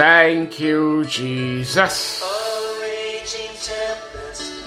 Thank 0.00 0.58
you, 0.58 1.04
Jesus. 1.04 2.24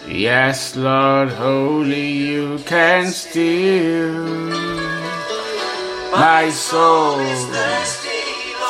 Yes, 0.07 0.75
Lord, 0.75 1.29
holy 1.29 2.07
you 2.07 2.59
can 2.67 3.07
still. 3.07 4.13
My 6.11 6.51
soul 6.51 7.17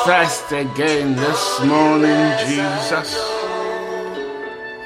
thirst 0.06 0.52
again 0.52 1.14
this 1.16 1.60
morning, 1.60 2.32
Jesus. 2.48 3.12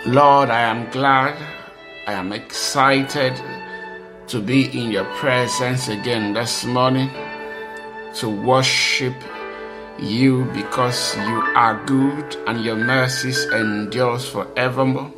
Lord, 0.04 0.50
I 0.50 0.62
am 0.62 0.90
glad, 0.90 1.38
I 2.08 2.14
am 2.14 2.32
excited 2.32 3.40
to 4.26 4.40
be 4.40 4.66
in 4.76 4.90
your 4.90 5.06
presence 5.22 5.86
again 5.86 6.32
this 6.32 6.64
morning 6.64 7.08
to 8.14 8.29
worship 8.29 9.14
you 9.98 10.44
because 10.54 11.16
you 11.16 11.42
are 11.54 11.84
good 11.86 12.36
and 12.46 12.64
your 12.64 12.77
mercies 12.77 13.45
endures 13.46 14.28
forevermore. 14.28 15.12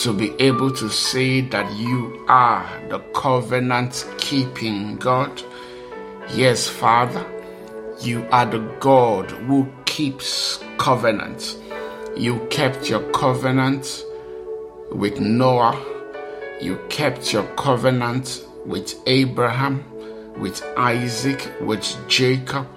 To 0.00 0.12
be 0.12 0.30
able 0.40 0.70
to 0.74 0.88
say 0.88 1.40
that 1.40 1.76
you 1.76 2.24
are 2.28 2.64
the 2.88 3.00
covenant 3.14 4.06
keeping 4.18 4.96
God. 4.96 5.42
Yes, 6.34 6.68
Father, 6.68 7.26
you 8.00 8.24
are 8.30 8.46
the 8.46 8.60
God 8.78 9.30
who 9.32 9.66
keeps 9.86 10.62
covenant. 10.76 11.56
You 12.16 12.46
kept 12.48 12.88
your 12.88 13.10
covenant 13.10 14.04
with 14.92 15.18
Noah. 15.18 15.76
You 16.60 16.78
kept 16.88 17.32
your 17.32 17.44
covenant 17.56 18.44
with 18.64 18.94
Abraham, 19.06 19.84
with 20.38 20.62
Isaac, 20.76 21.52
with 21.60 21.96
Jacob. 22.06 22.68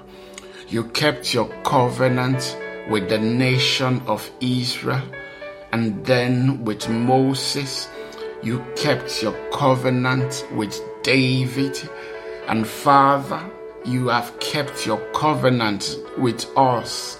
You 0.71 0.85
kept 0.85 1.33
your 1.33 1.49
covenant 1.63 2.57
with 2.89 3.09
the 3.09 3.17
nation 3.19 4.01
of 4.07 4.31
Israel. 4.39 5.03
And 5.73 6.05
then 6.05 6.63
with 6.63 6.87
Moses, 6.87 7.89
you 8.41 8.63
kept 8.77 9.21
your 9.21 9.33
covenant 9.51 10.47
with 10.55 10.79
David. 11.03 11.77
And 12.47 12.65
Father, 12.65 13.43
you 13.83 14.07
have 14.07 14.39
kept 14.39 14.85
your 14.85 14.99
covenant 15.11 15.97
with 16.17 16.45
us 16.55 17.17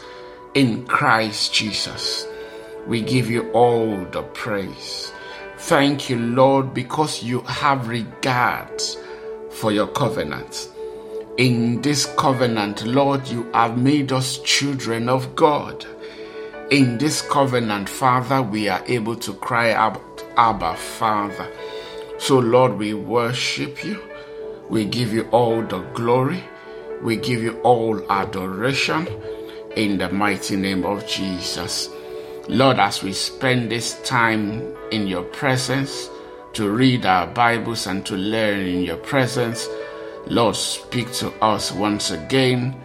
in 0.53 0.86
Christ 0.86 1.53
Jesus. 1.53 2.25
We 2.88 3.02
give 3.02 3.30
you 3.30 3.52
all 3.52 4.05
the 4.13 4.23
praise. 4.23 5.11
Thank 5.58 6.09
you, 6.09 6.17
Lord, 6.17 6.73
because 6.73 7.21
you 7.21 7.41
have 7.41 7.89
regard 7.89 8.81
for 9.49 9.73
your 9.73 9.88
covenant. 9.88 10.70
In 11.42 11.81
this 11.81 12.06
covenant, 12.17 12.86
Lord, 12.86 13.28
you 13.28 13.50
have 13.52 13.75
made 13.75 14.11
us 14.11 14.38
children 14.44 15.09
of 15.09 15.36
God. 15.36 15.88
In 16.70 17.00
this 17.00 17.23
covenant, 17.23 17.89
Father, 17.89 18.44
we 18.44 18.70
are 18.70 18.83
able 18.86 19.16
to 19.16 19.33
cry 19.33 19.72
out, 19.72 20.23
Abba, 20.38 20.75
Father. 20.75 21.52
So, 22.20 22.38
Lord, 22.38 22.78
we 22.78 22.94
worship 22.94 23.83
you. 23.83 24.00
We 24.70 24.86
give 24.86 25.14
you 25.14 25.23
all 25.31 25.64
the 25.64 25.80
glory. 25.95 26.44
We 27.02 27.16
give 27.16 27.42
you 27.42 27.59
all 27.61 28.00
adoration 28.11 29.08
in 29.76 29.98
the 29.98 30.09
mighty 30.09 30.55
name 30.58 30.86
of 30.86 31.08
Jesus. 31.08 31.89
Lord, 32.50 32.78
as 32.78 33.02
we 33.02 33.14
spend 33.14 33.72
this 33.72 34.00
time 34.03 34.76
in 34.92 35.08
your 35.08 35.23
presence 35.23 36.08
to 36.53 36.70
read 36.70 37.08
our 37.08 37.26
Bibles 37.26 37.88
and 37.88 38.05
to 38.05 38.16
learn 38.16 38.59
in 38.59 38.83
your 38.83 38.98
presence, 38.98 39.67
Lord, 40.27 40.55
speak 40.55 41.11
to 41.14 41.31
us 41.44 41.72
once 41.72 42.11
again. 42.11 42.75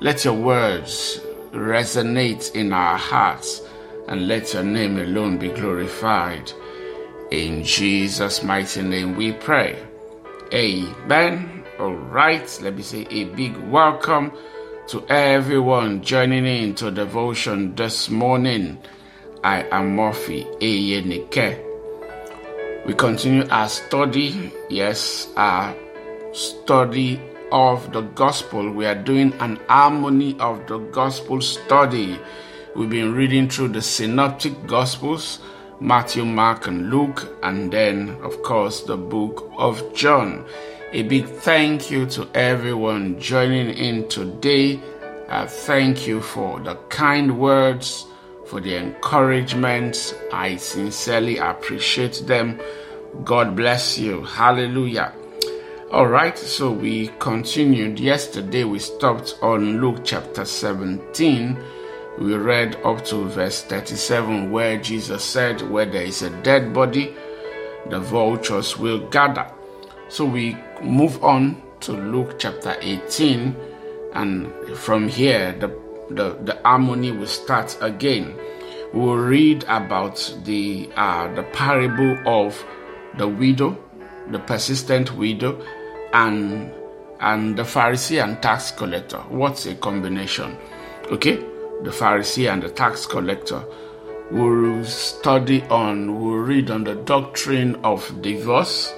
Let 0.00 0.24
your 0.24 0.34
words 0.34 1.20
resonate 1.52 2.54
in 2.54 2.72
our 2.72 2.96
hearts 2.96 3.62
and 4.08 4.28
let 4.28 4.52
your 4.52 4.62
name 4.62 4.98
alone 4.98 5.38
be 5.38 5.48
glorified. 5.48 6.52
In 7.30 7.64
Jesus' 7.64 8.42
mighty 8.42 8.82
name 8.82 9.16
we 9.16 9.32
pray. 9.32 9.82
Amen. 10.52 11.64
All 11.78 11.94
right, 11.94 12.60
let 12.62 12.76
me 12.76 12.82
say 12.82 13.06
a 13.10 13.24
big 13.24 13.56
welcome 13.56 14.32
to 14.88 15.04
everyone 15.08 16.02
joining 16.02 16.44
in 16.44 16.74
to 16.74 16.90
devotion 16.90 17.74
this 17.74 18.10
morning. 18.10 18.78
I 19.42 19.62
am 19.70 19.96
Murphy 19.96 20.44
Eyenike. 20.60 21.64
We 22.84 22.94
continue 22.94 23.48
our 23.48 23.68
study, 23.68 24.52
yes, 24.68 25.28
our 25.36 25.74
study 26.32 27.20
of 27.50 27.92
the 27.92 28.00
gospel. 28.00 28.70
We 28.70 28.86
are 28.86 28.94
doing 28.94 29.32
an 29.40 29.60
harmony 29.68 30.36
of 30.40 30.66
the 30.66 30.78
gospel 30.78 31.40
study. 31.40 32.18
We've 32.74 32.90
been 32.90 33.14
reading 33.14 33.48
through 33.48 33.68
the 33.68 33.82
synoptic 33.82 34.66
gospels 34.66 35.40
Matthew, 35.82 36.24
Mark, 36.24 36.68
and 36.68 36.90
Luke, 36.90 37.36
and 37.42 37.72
then, 37.72 38.10
of 38.22 38.40
course, 38.42 38.82
the 38.82 38.96
book 38.96 39.50
of 39.58 39.92
John. 39.94 40.46
A 40.92 41.02
big 41.02 41.26
thank 41.26 41.90
you 41.90 42.06
to 42.06 42.28
everyone 42.34 43.18
joining 43.18 43.76
in 43.76 44.08
today. 44.08 44.80
Uh, 45.28 45.46
thank 45.46 46.06
you 46.06 46.20
for 46.20 46.60
the 46.60 46.76
kind 46.88 47.36
words, 47.36 48.06
for 48.46 48.60
the 48.60 48.76
encouragement. 48.76 50.14
I 50.32 50.54
sincerely 50.56 51.38
appreciate 51.38 52.22
them. 52.26 52.60
God 53.24 53.56
bless 53.56 53.98
you. 53.98 54.22
Hallelujah. 54.22 55.12
All 55.92 56.06
right, 56.06 56.36
so 56.36 56.72
we 56.72 57.08
continued. 57.18 58.00
Yesterday 58.00 58.64
we 58.64 58.78
stopped 58.78 59.38
on 59.42 59.80
Luke 59.80 60.00
chapter 60.04 60.44
17 60.44 61.62
we 62.18 62.34
read 62.34 62.76
up 62.84 63.04
to 63.06 63.24
verse 63.24 63.62
37 63.62 64.50
where 64.50 64.78
Jesus 64.78 65.24
said, 65.24 65.62
Where 65.62 65.86
there 65.86 66.02
is 66.02 66.22
a 66.22 66.30
dead 66.42 66.74
body, 66.74 67.16
the 67.88 68.00
vultures 68.00 68.78
will 68.78 69.08
gather. 69.08 69.50
So 70.08 70.24
we 70.26 70.56
move 70.82 71.22
on 71.24 71.62
to 71.80 71.92
Luke 71.92 72.38
chapter 72.38 72.76
18, 72.80 73.56
and 74.14 74.52
from 74.76 75.08
here 75.08 75.52
the, 75.58 75.68
the, 76.10 76.38
the 76.42 76.60
harmony 76.64 77.12
will 77.12 77.26
start 77.26 77.76
again. 77.80 78.38
We'll 78.92 79.16
read 79.16 79.64
about 79.64 80.36
the 80.44 80.90
uh, 80.96 81.34
the 81.34 81.44
parable 81.44 82.18
of 82.26 82.62
the 83.16 83.26
widow, 83.26 83.82
the 84.30 84.38
persistent 84.38 85.16
widow, 85.16 85.64
and 86.12 86.72
and 87.20 87.56
the 87.56 87.62
Pharisee 87.62 88.22
and 88.22 88.42
tax 88.42 88.72
collector. 88.72 89.18
What's 89.28 89.66
a 89.66 89.74
combination? 89.76 90.56
Okay, 91.10 91.36
the 91.82 91.90
Pharisee 91.90 92.52
and 92.52 92.62
the 92.62 92.68
tax 92.68 93.06
collector. 93.06 93.64
We'll 94.30 94.84
study 94.84 95.62
on, 95.64 96.20
we'll 96.20 96.38
read 96.38 96.70
on 96.70 96.84
the 96.84 96.94
doctrine 96.94 97.76
of 97.84 98.22
divorce, 98.22 98.92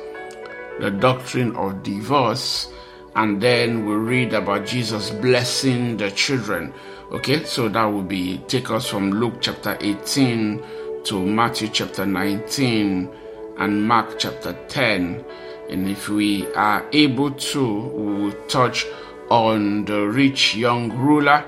the 0.81 0.91
doctrine 0.91 1.55
of 1.57 1.83
divorce, 1.83 2.73
and 3.17 3.41
then 3.41 3.85
we'll 3.85 3.99
read 3.99 4.33
about 4.33 4.67
Jesus 4.67 5.11
blessing 5.11 5.97
the 5.97 6.11
children. 6.11 6.73
Okay, 7.13 7.45
so 7.45 7.69
that 7.69 7.85
will 7.85 8.03
be 8.03 8.39
take 8.49 8.71
us 8.71 8.89
from 8.89 9.11
Luke 9.11 9.35
chapter 9.41 9.77
18 9.81 10.63
to 11.05 11.27
Matthew 11.27 11.69
chapter 11.69 12.07
19 12.07 13.11
and 13.59 13.87
Mark 13.87 14.19
chapter 14.19 14.57
10. 14.69 15.25
And 15.71 15.89
if 15.89 16.09
we 16.09 16.47
are 16.55 16.87
able 16.93 17.31
to, 17.31 17.79
we 17.89 18.23
will 18.23 18.33
touch 18.49 18.87
on 19.31 19.85
the 19.85 20.07
rich 20.07 20.55
young 20.55 20.93
ruler. 20.97 21.45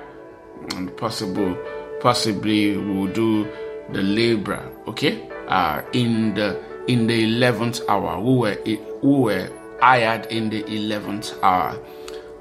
And 0.75 0.97
possible 0.97 1.57
possibly 2.01 2.77
we'll 2.77 3.13
do 3.13 3.51
the 3.93 4.03
labor, 4.03 4.71
okay? 4.89 5.29
Uh 5.49 5.83
in 5.93 6.35
the 6.35 6.61
in 6.87 7.07
the 7.07 7.25
11th 7.25 7.83
hour. 7.89 8.21
Who 8.21 8.39
were 8.41 8.59
who 9.01 9.23
were 9.23 9.51
hired 9.81 10.27
in 10.27 10.51
the 10.51 10.63
11th 10.65 11.39
hour. 11.43 11.79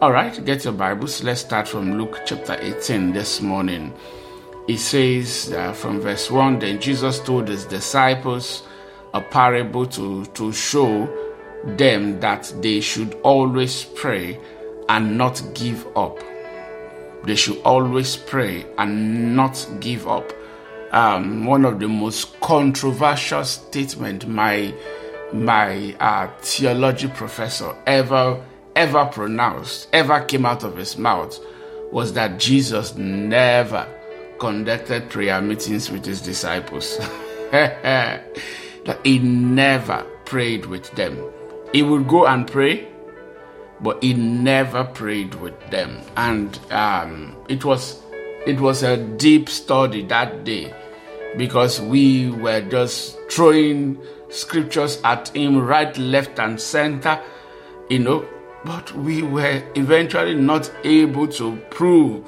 All 0.01 0.11
right 0.11 0.43
get 0.45 0.63
your 0.63 0.73
bibles. 0.73 1.23
Let's 1.23 1.41
start 1.41 1.67
from 1.67 1.97
luke 1.97 2.21
chapter 2.25 2.57
18 2.59 3.13
this 3.13 3.41
morning. 3.41 3.93
It 4.67 4.79
says 4.79 5.53
uh, 5.53 5.73
from 5.73 6.01
verse 6.01 6.31
1 6.31 6.59
then 6.59 6.81
jesus 6.81 7.19
told 7.19 7.47
his 7.47 7.65
disciples 7.65 8.63
a 9.13 9.21
parable 9.21 9.85
to 9.85 10.25
to 10.25 10.51
show 10.51 11.07
them 11.65 12.19
that 12.19 12.53
they 12.61 12.79
should 12.79 13.13
always 13.23 13.83
pray 13.83 14.39
and 14.89 15.17
not 15.17 15.41
give 15.53 15.85
up 15.97 16.19
they 17.25 17.35
should 17.35 17.59
always 17.63 18.15
pray 18.15 18.65
and 18.77 19.35
not 19.35 19.67
give 19.79 20.07
up. 20.07 20.31
Um, 20.91 21.45
one 21.45 21.65
of 21.65 21.79
the 21.79 21.87
most 21.87 22.39
controversial 22.39 23.43
statement 23.43 24.27
my 24.27 24.73
my 25.33 25.95
uh, 25.99 26.29
theology 26.39 27.07
professor 27.09 27.75
ever 27.87 28.43
ever 28.75 29.05
pronounced, 29.05 29.87
ever 29.91 30.21
came 30.25 30.45
out 30.45 30.63
of 30.63 30.77
his 30.77 30.97
mouth, 30.97 31.39
was 31.91 32.13
that 32.13 32.39
Jesus 32.39 32.95
never 32.95 33.87
conducted 34.39 35.09
prayer 35.09 35.41
meetings 35.41 35.89
with 35.89 36.05
his 36.05 36.21
disciples. 36.21 36.97
that 37.51 38.99
he 39.03 39.17
never 39.19 40.05
prayed 40.25 40.65
with 40.67 40.89
them. 40.91 41.17
He 41.73 41.83
would 41.83 42.07
go 42.07 42.25
and 42.25 42.47
pray, 42.47 42.87
but 43.81 44.01
he 44.03 44.13
never 44.13 44.83
prayed 44.83 45.35
with 45.35 45.59
them. 45.69 46.01
And 46.15 46.57
um, 46.71 47.35
it 47.49 47.65
was 47.65 48.01
it 48.45 48.59
was 48.59 48.83
a 48.83 48.97
deep 48.97 49.49
study 49.49 50.03
that 50.03 50.43
day 50.43 50.73
because 51.37 51.81
we 51.81 52.29
were 52.31 52.61
just 52.61 53.17
throwing 53.29 54.01
scriptures 54.29 55.01
at 55.03 55.29
him 55.29 55.57
right, 55.57 55.97
left, 55.97 56.39
and 56.39 56.59
center, 56.59 57.19
you 57.89 57.99
know, 57.99 58.25
but 58.63 58.91
we 58.95 59.21
were 59.21 59.63
eventually 59.75 60.35
not 60.35 60.71
able 60.83 61.27
to 61.27 61.57
prove 61.69 62.27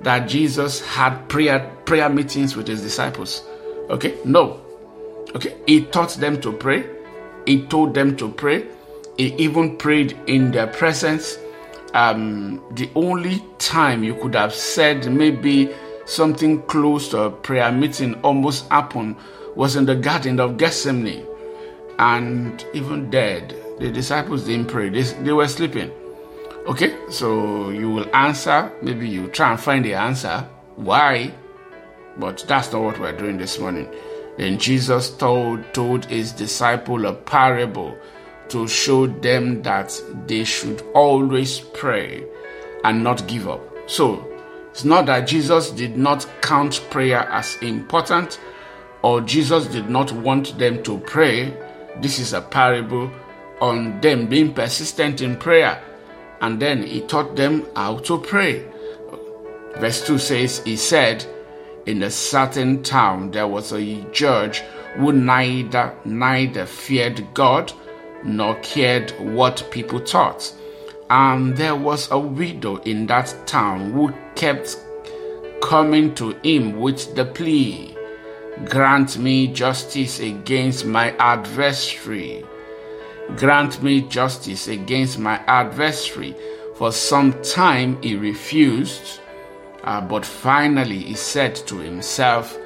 that 0.00 0.28
Jesus 0.28 0.84
had 0.86 1.28
prayer 1.28 1.70
prayer 1.84 2.08
meetings 2.08 2.56
with 2.56 2.66
his 2.66 2.82
disciples. 2.82 3.44
Okay? 3.90 4.16
No. 4.24 4.60
Okay? 5.34 5.56
He 5.66 5.84
taught 5.84 6.14
them 6.14 6.40
to 6.40 6.52
pray. 6.52 6.88
He 7.46 7.62
told 7.66 7.94
them 7.94 8.16
to 8.16 8.30
pray. 8.30 8.66
He 9.16 9.34
even 9.36 9.76
prayed 9.76 10.16
in 10.26 10.50
their 10.50 10.66
presence. 10.66 11.38
Um, 11.94 12.62
the 12.72 12.88
only 12.94 13.42
time 13.58 14.04
you 14.04 14.14
could 14.14 14.34
have 14.34 14.54
said 14.54 15.10
maybe 15.10 15.70
something 16.06 16.62
close 16.62 17.08
to 17.10 17.22
a 17.22 17.30
prayer 17.30 17.70
meeting 17.72 18.14
almost 18.22 18.68
happened 18.68 19.16
was 19.56 19.76
in 19.76 19.84
the 19.86 19.96
Garden 19.96 20.40
of 20.40 20.56
Gethsemane. 20.56 21.26
And 21.98 22.64
even 22.72 23.10
dead, 23.10 23.54
the 23.78 23.90
disciples 23.90 24.44
didn't 24.44 24.68
pray, 24.68 24.88
they, 24.88 25.02
they 25.02 25.32
were 25.32 25.48
sleeping. 25.48 25.90
Okay, 26.66 26.96
so 27.10 27.70
you 27.70 27.90
will 27.90 28.14
answer, 28.14 28.70
maybe 28.82 29.08
you 29.08 29.28
try 29.28 29.50
and 29.50 29.60
find 29.60 29.84
the 29.84 29.94
answer. 29.94 30.48
Why? 30.76 31.32
But 32.16 32.44
that's 32.46 32.72
not 32.72 32.82
what 32.82 32.98
we're 32.98 33.16
doing 33.16 33.38
this 33.38 33.58
morning. 33.58 33.88
Then 34.40 34.58
Jesus 34.58 35.10
told, 35.10 35.74
told 35.74 36.06
his 36.06 36.32
disciple 36.32 37.04
a 37.04 37.12
parable 37.12 37.94
to 38.48 38.66
show 38.66 39.06
them 39.06 39.60
that 39.64 39.92
they 40.26 40.44
should 40.44 40.80
always 40.94 41.60
pray 41.60 42.24
and 42.82 43.04
not 43.04 43.28
give 43.28 43.46
up. 43.46 43.60
So 43.86 44.26
it's 44.70 44.82
not 44.82 45.04
that 45.04 45.26
Jesus 45.26 45.70
did 45.72 45.98
not 45.98 46.26
count 46.40 46.82
prayer 46.88 47.28
as 47.28 47.58
important 47.60 48.40
or 49.02 49.20
Jesus 49.20 49.66
did 49.66 49.90
not 49.90 50.10
want 50.10 50.58
them 50.58 50.82
to 50.84 50.96
pray. 51.00 51.54
This 52.00 52.18
is 52.18 52.32
a 52.32 52.40
parable 52.40 53.10
on 53.60 54.00
them 54.00 54.26
being 54.26 54.54
persistent 54.54 55.20
in 55.20 55.36
prayer 55.36 55.84
and 56.40 56.58
then 56.58 56.82
he 56.82 57.02
taught 57.02 57.36
them 57.36 57.66
how 57.76 57.98
to 57.98 58.16
pray. 58.16 58.64
Verse 59.76 60.06
2 60.06 60.16
says, 60.16 60.62
He 60.64 60.78
said, 60.78 61.26
In 61.86 62.02
a 62.02 62.10
certain 62.10 62.82
town 62.82 63.30
there 63.30 63.48
was 63.48 63.72
a 63.72 64.02
judge 64.12 64.62
who 64.96 65.12
neither 65.12 65.94
neither 66.04 66.66
feared 66.66 67.32
God 67.34 67.72
nor 68.22 68.54
cared 68.56 69.10
what 69.18 69.66
people 69.70 69.98
thought. 69.98 70.52
And 71.08 71.56
there 71.56 71.74
was 71.74 72.10
a 72.10 72.18
widow 72.18 72.76
in 72.82 73.06
that 73.06 73.34
town 73.46 73.92
who 73.92 74.12
kept 74.34 74.76
coming 75.62 76.14
to 76.14 76.30
him 76.42 76.80
with 76.80 77.14
the 77.14 77.24
plea, 77.24 77.96
Grant 78.66 79.16
me 79.16 79.46
justice 79.46 80.20
against 80.20 80.84
my 80.84 81.12
adversary. 81.16 82.44
Grant 83.36 83.82
me 83.82 84.02
justice 84.02 84.68
against 84.68 85.18
my 85.18 85.36
adversary. 85.46 86.34
For 86.76 86.92
some 86.92 87.40
time 87.42 88.00
he 88.02 88.16
refused, 88.16 89.20
uh, 89.84 90.00
but 90.00 90.24
finally 90.24 90.98
he 90.98 91.14
said 91.14 91.54
to 91.54 91.76
himself, 91.78 92.56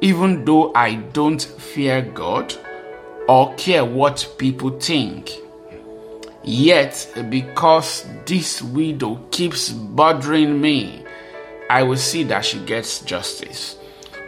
Even 0.00 0.44
though 0.44 0.72
I 0.74 0.94
don't 0.94 1.42
fear 1.42 2.02
God 2.02 2.54
or 3.28 3.54
care 3.54 3.84
what 3.84 4.34
people 4.38 4.70
think, 4.78 5.32
yet 6.42 7.10
because 7.30 8.06
this 8.26 8.62
widow 8.62 9.16
keeps 9.30 9.70
bothering 9.70 10.60
me, 10.60 11.04
I 11.70 11.82
will 11.82 11.96
see 11.96 12.22
that 12.24 12.44
she 12.44 12.60
gets 12.60 13.00
justice 13.00 13.76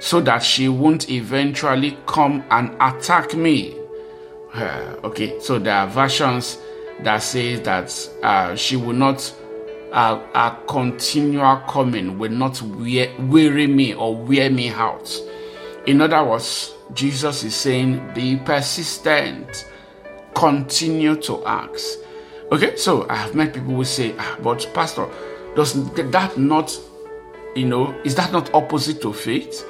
so 0.01 0.21
that 0.21 0.43
she 0.43 0.69
won't 0.69 1.11
eventually 1.11 1.97
come 2.07 2.45
and 2.51 2.75
attack 2.81 3.35
me 3.35 3.77
her. 4.53 4.99
Okay, 5.05 5.39
so 5.41 5.59
there 5.59 5.75
are 5.75 5.87
versions 5.87 6.59
that 7.03 7.19
says 7.19 7.61
that 7.63 8.11
uh, 8.23 8.55
she 8.57 8.77
will 8.77 8.95
not, 8.95 9.35
uh, 9.97 10.21
a 10.35 10.55
continual 10.69 11.57
coming 11.69 12.19
will 12.19 12.31
not 12.31 12.61
wear, 12.61 13.11
weary 13.19 13.67
me 13.67 13.95
or 13.95 14.15
wear 14.15 14.51
me 14.51 14.69
out. 14.69 15.11
In 15.87 16.03
other 16.03 16.23
words, 16.23 16.75
Jesus 16.93 17.43
is 17.43 17.55
saying, 17.55 18.13
be 18.15 18.37
persistent, 18.37 19.67
continue 20.35 21.17
to 21.23 21.43
ask. 21.47 21.99
Okay, 22.53 22.77
so 22.77 23.09
I 23.09 23.17
have 23.17 23.35
met 23.35 23.55
people 23.55 23.75
who 23.75 23.85
say, 23.85 24.15
ah, 24.19 24.37
but 24.43 24.71
Pastor, 24.75 25.09
does 25.57 25.73
that 25.95 26.37
not, 26.37 26.79
you 27.55 27.67
know, 27.67 27.99
is 28.05 28.15
that 28.17 28.31
not 28.33 28.53
opposite 28.53 29.01
to 29.01 29.15
faith? 29.15 29.65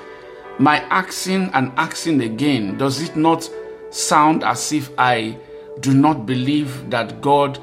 My 0.58 0.80
asking 0.90 1.50
and 1.54 1.72
asking 1.76 2.20
again, 2.22 2.76
does 2.78 3.00
it 3.00 3.14
not 3.14 3.48
sound 3.90 4.42
as 4.42 4.72
if 4.72 4.90
I 4.98 5.38
do 5.80 5.94
not 5.94 6.26
believe 6.26 6.90
that 6.90 7.20
God 7.20 7.60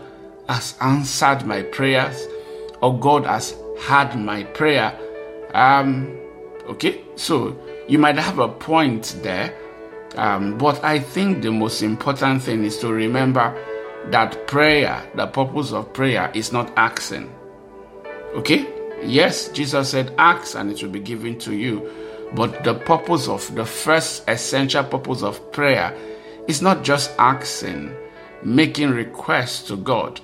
has 0.47 0.75
answered 0.79 1.45
my 1.45 1.61
prayers 1.63 2.27
or 2.83 2.99
God 2.99 3.25
has 3.25 3.55
heard 3.79 4.13
my 4.15 4.43
prayer. 4.43 4.99
Um, 5.53 6.19
okay, 6.67 7.01
so 7.15 7.57
you 7.87 7.97
might 7.97 8.17
have 8.17 8.39
a 8.39 8.49
point 8.49 9.15
there, 9.23 9.55
um, 10.17 10.57
but 10.57 10.83
I 10.83 10.99
think 10.99 11.41
the 11.41 11.51
most 11.51 11.81
important 11.81 12.43
thing 12.43 12.65
is 12.65 12.77
to 12.79 12.91
remember 12.91 13.57
that 14.11 14.47
prayer, 14.47 15.01
the 15.15 15.27
purpose 15.27 15.71
of 15.71 15.93
prayer, 15.93 16.29
is 16.35 16.51
not 16.51 16.73
asking. 16.75 17.33
Okay? 18.35 18.67
Yes, 19.01 19.47
Jesus 19.49 19.89
said, 19.89 20.13
Ask 20.17 20.55
and 20.55 20.69
it 20.69 20.83
will 20.83 20.89
be 20.89 20.99
given 20.99 21.39
to 21.39 21.55
you. 21.55 21.89
But 22.35 22.65
the 22.65 22.73
purpose 22.73 23.29
of 23.29 23.55
the 23.55 23.65
first 23.65 24.27
essential 24.27 24.83
purpose 24.83 25.23
of 25.23 25.51
prayer 25.53 25.95
is 26.49 26.61
not 26.61 26.83
just 26.83 27.11
asking, 27.17 27.95
making 28.43 28.89
requests 28.89 29.67
to 29.67 29.77
God. 29.77 30.19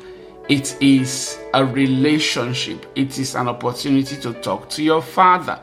It 0.49 0.81
is 0.81 1.39
a 1.53 1.63
relationship. 1.63 2.85
It 2.95 3.19
is 3.19 3.35
an 3.35 3.47
opportunity 3.47 4.17
to 4.17 4.33
talk 4.33 4.69
to 4.71 4.83
your 4.83 5.01
father. 5.01 5.59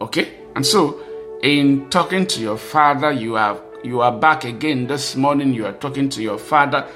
Okay? 0.00 0.38
And 0.54 0.64
so, 0.64 1.00
in 1.42 1.90
talking 1.90 2.26
to 2.28 2.40
your 2.40 2.56
father, 2.56 3.12
you 3.12 3.34
have 3.34 3.60
you 3.84 4.00
are 4.00 4.16
back 4.16 4.44
again 4.44 4.86
this 4.86 5.14
morning. 5.14 5.52
You 5.54 5.66
are 5.66 5.72
talking 5.72 6.08
to 6.10 6.22
your 6.22 6.38
father, 6.38 6.86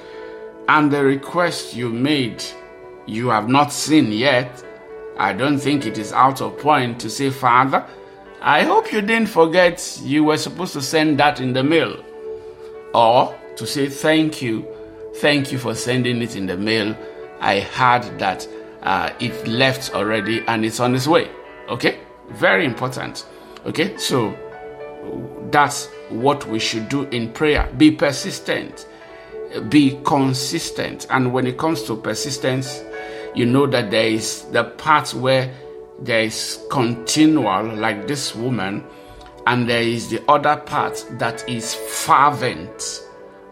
and 0.69 0.91
the 0.91 1.05
request 1.05 1.75
you 1.75 1.91
made, 1.91 2.43
you 3.07 3.29
have 3.29 3.49
not 3.49 3.73
seen 3.73 4.11
yet. 4.11 4.65
I 5.19 5.33
don't 5.33 5.59
think 5.59 5.87
it 5.87 5.99
is 5.99 6.13
out 6.13 6.41
of 6.41 6.59
point 6.59 7.01
to 7.01 7.11
say, 7.11 7.31
Father, 7.31 7.87
I 8.41 8.65
hope 8.65 8.93
you 8.93 9.01
didn't 9.01 9.29
forget 9.29 10.01
you 10.03 10.25
were 10.25 10.39
supposed 10.39 10.73
to 10.73 10.83
send 10.83 11.21
that 11.21 11.41
in 11.41 11.53
the 11.53 11.63
mail 11.63 12.05
or 12.95 13.39
to 13.57 13.67
say 13.67 13.89
thank 13.89 14.43
you, 14.43 14.67
thank 15.17 15.53
you 15.53 15.59
for 15.59 15.75
sending 15.75 16.23
it 16.23 16.37
in 16.37 16.47
the 16.47 16.57
mail. 16.57 16.97
I 17.41 17.61
heard 17.61 18.19
that 18.19 18.47
uh, 18.83 19.13
it 19.21 19.47
left 19.47 19.95
already 19.95 20.43
and 20.47 20.65
it's 20.65 20.81
on 20.81 20.95
its 20.95 21.07
way. 21.07 21.31
Okay, 21.69 22.01
very 22.31 22.65
important. 22.65 23.27
Okay, 23.67 23.97
so 23.97 24.37
that's 25.51 25.87
what 26.09 26.47
we 26.49 26.59
should 26.59 26.89
do 26.89 27.05
in 27.05 27.33
prayer. 27.33 27.71
Be 27.77 27.91
persistent, 27.91 28.87
be 29.69 30.01
consistent, 30.05 31.07
and 31.11 31.33
when 31.33 31.47
it 31.47 31.59
comes 31.59 31.83
to 31.85 31.97
persistence, 31.97 32.83
you 33.35 33.47
know 33.47 33.67
that 33.67 33.91
there 33.91 34.09
is 34.09 34.45
the 34.53 34.65
part 34.65 35.15
where 35.15 35.55
there 36.01 36.23
is 36.23 36.61
continual, 36.71 37.65
like 37.77 38.07
this 38.09 38.35
woman 38.35 38.85
and 39.47 39.69
there 39.69 39.83
is 39.83 40.09
the 40.09 40.23
other 40.29 40.57
part 40.57 41.05
that 41.13 41.49
is 41.49 41.75
fervent 41.75 43.03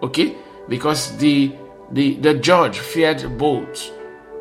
okay 0.02 0.36
because 0.70 1.14
the 1.18 1.54
the 1.90 2.14
the 2.20 2.32
judge 2.32 2.78
feared 2.78 3.36
both 3.36 3.90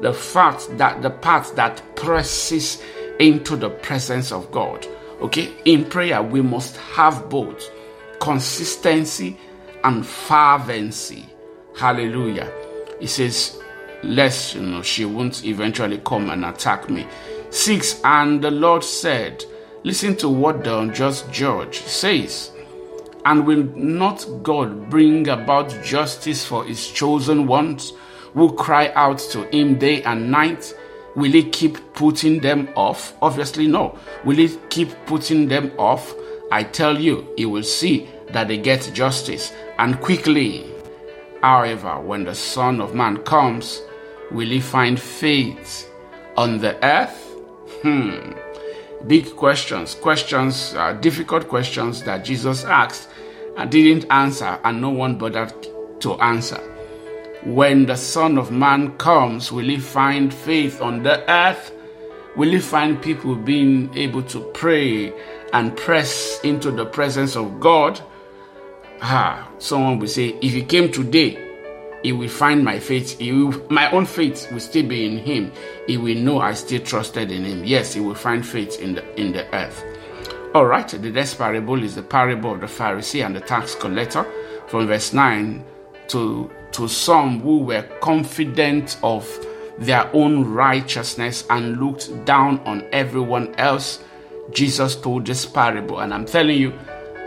the 0.01 0.13
fact 0.13 0.69
that 0.77 1.01
the 1.01 1.09
part 1.09 1.53
that 1.57 1.83
presses 1.97 2.81
into 3.19 3.57
the 3.57 3.69
presence 3.69 4.31
of 4.31 4.49
god. 4.51 4.87
Okay? 5.19 5.51
In 5.65 5.83
prayer 5.83 6.23
we 6.23 6.41
must 6.41 6.77
have 6.77 7.29
both 7.29 7.69
consistency 8.21 9.37
and 9.83 10.05
fervency. 10.05 11.25
Hallelujah. 11.77 12.49
He 13.01 13.07
says 13.07 13.59
lest 14.03 14.55
you 14.55 14.61
know 14.61 14.81
she 14.81 15.03
won't 15.03 15.43
eventually 15.43 15.97
come 16.05 16.29
and 16.29 16.45
attack 16.45 16.89
me. 16.89 17.05
Six 17.49 17.99
and 18.05 18.41
the 18.41 18.51
lord 18.51 18.85
said 18.85 19.43
Listen 19.83 20.13
to 20.17 20.27
what 20.27 20.63
the 20.65 20.77
unjust 20.77 21.31
judge 21.31 21.79
says. 21.79 22.51
And 23.29 23.45
will 23.45 23.63
not 23.75 24.25
God 24.41 24.89
bring 24.89 25.27
about 25.29 25.83
justice 25.83 26.43
for 26.43 26.63
his 26.65 26.87
chosen 26.87 27.45
ones 27.45 27.93
who 28.33 28.55
cry 28.55 28.91
out 28.95 29.19
to 29.19 29.43
him 29.55 29.77
day 29.77 30.01
and 30.01 30.31
night? 30.31 30.73
Will 31.15 31.33
he 31.33 31.47
keep 31.47 31.93
putting 31.93 32.39
them 32.39 32.69
off? 32.75 33.13
Obviously, 33.21 33.67
no. 33.67 33.95
Will 34.25 34.37
he 34.37 34.57
keep 34.71 34.89
putting 35.05 35.47
them 35.47 35.71
off? 35.77 36.11
I 36.51 36.63
tell 36.63 36.99
you, 36.99 37.31
he 37.37 37.45
will 37.45 37.61
see 37.61 38.09
that 38.31 38.47
they 38.47 38.57
get 38.57 38.89
justice 38.95 39.53
and 39.77 40.01
quickly. 40.01 40.65
However, 41.43 41.99
when 41.99 42.23
the 42.23 42.33
Son 42.33 42.81
of 42.81 42.95
Man 42.95 43.17
comes, 43.17 43.79
will 44.31 44.49
he 44.49 44.59
find 44.59 44.99
faith 44.99 45.87
on 46.35 46.57
the 46.57 46.83
earth? 46.83 47.27
Hmm. 47.83 48.31
big 49.05 49.35
questions, 49.35 49.93
questions, 49.93 50.73
uh, 50.73 50.93
difficult 50.93 51.47
questions 51.47 52.01
that 52.03 52.25
Jesus 52.25 52.65
asked 52.65 53.08
and 53.59 53.69
didn't 53.69 54.09
answer, 54.09 54.57
and 54.63 54.81
no 54.81 54.89
one 54.89 55.17
bothered 55.17 55.53
to 55.99 56.13
answer. 56.21 56.59
When 57.43 57.85
the 57.85 57.97
Son 57.97 58.37
of 58.37 58.51
Man 58.51 58.97
comes, 58.97 59.51
will 59.51 59.65
he 59.65 59.77
find 59.77 60.33
faith 60.33 60.81
on 60.81 61.03
the 61.03 61.29
earth? 61.29 61.73
Will 62.37 62.51
he 62.51 62.59
find 62.59 63.01
people 63.01 63.35
being 63.35 63.95
able 63.97 64.23
to 64.23 64.39
pray 64.53 65.13
and 65.51 65.75
press 65.75 66.39
into 66.43 66.71
the 66.71 66.85
presence 66.85 67.35
of 67.35 67.59
God? 67.59 68.01
Ah, 69.01 69.49
someone 69.57 69.99
will 69.99 70.07
say, 70.07 70.29
if 70.41 70.53
he 70.53 70.63
came 70.63 70.89
today, 70.91 71.45
he 72.01 72.13
will 72.13 72.29
find 72.29 72.63
my 72.63 72.79
faith. 72.79 73.19
Will, 73.19 73.61
my 73.69 73.91
own 73.91 74.05
faith 74.05 74.49
will 74.53 74.61
still 74.61 74.87
be 74.87 75.05
in 75.05 75.17
him. 75.17 75.51
He 75.85 75.97
will 75.97 76.17
know 76.17 76.39
I 76.39 76.53
still 76.53 76.81
trusted 76.81 77.29
in 77.29 77.43
him. 77.43 77.65
Yes, 77.65 77.93
he 77.93 77.99
will 77.99 78.15
find 78.15 78.45
faith 78.45 78.79
in 78.79 78.95
the 78.95 79.19
in 79.19 79.33
the 79.33 79.53
earth. 79.53 79.83
All 80.55 80.65
right, 80.65 80.87
the 80.87 81.11
next 81.11 81.35
parable 81.35 81.83
is 81.83 81.93
the 81.93 82.01
parable 82.01 82.53
of 82.53 82.61
the 82.61 82.65
Pharisee 82.65 83.23
and 83.23 83.35
the 83.35 83.39
tax 83.39 83.75
collector, 83.75 84.25
from 84.67 84.87
verse 84.87 85.13
nine 85.13 85.63
to 86.07 86.49
to 86.71 86.87
some 86.87 87.39
who 87.41 87.59
were 87.59 87.83
confident 88.01 88.97
of 89.03 89.27
their 89.77 90.09
own 90.15 90.43
righteousness 90.45 91.45
and 91.51 91.79
looked 91.79 92.25
down 92.25 92.59
on 92.61 92.83
everyone 92.91 93.53
else. 93.55 94.03
Jesus 94.49 94.95
told 94.95 95.27
this 95.27 95.45
parable, 95.45 95.99
and 95.99 96.11
I'm 96.11 96.25
telling 96.25 96.57
you, 96.59 96.73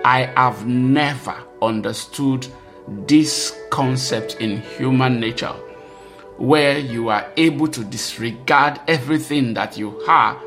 I 0.05 0.25
have 0.37 0.67
never 0.67 1.37
understood 1.62 2.49
this 3.07 3.57
concept 3.71 4.41
in 4.41 4.62
human 4.62 5.21
nature 5.21 5.55
where 6.38 6.76
you 6.76 7.09
are 7.09 7.31
able 7.37 7.69
to 7.69 7.85
disregard 7.85 8.81
everything 8.88 9.55
that 9.55 9.79
you 9.79 10.00
are 10.09 10.43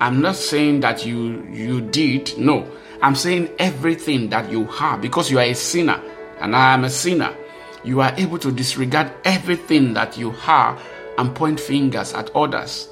i'm 0.00 0.20
not 0.20 0.36
saying 0.36 0.80
that 0.80 1.04
you 1.06 1.46
you 1.50 1.80
did 1.80 2.36
no. 2.38 2.66
I'm 3.02 3.14
saying 3.16 3.50
everything 3.58 4.30
that 4.30 4.50
you 4.50 4.64
have 4.64 5.02
because 5.02 5.30
you 5.30 5.38
are 5.38 5.44
a 5.44 5.54
sinner 5.54 6.00
and 6.40 6.56
i 6.56 6.72
am 6.72 6.84
a 6.84 6.90
sinner. 6.90 7.34
You 7.84 8.00
are 8.00 8.14
able 8.16 8.38
to 8.38 8.50
disregard 8.50 9.12
everything 9.24 9.92
that 9.92 10.16
you 10.16 10.30
have 10.30 10.80
and 11.18 11.34
point 11.34 11.60
fingers 11.60 12.14
at 12.14 12.34
others. 12.34 12.88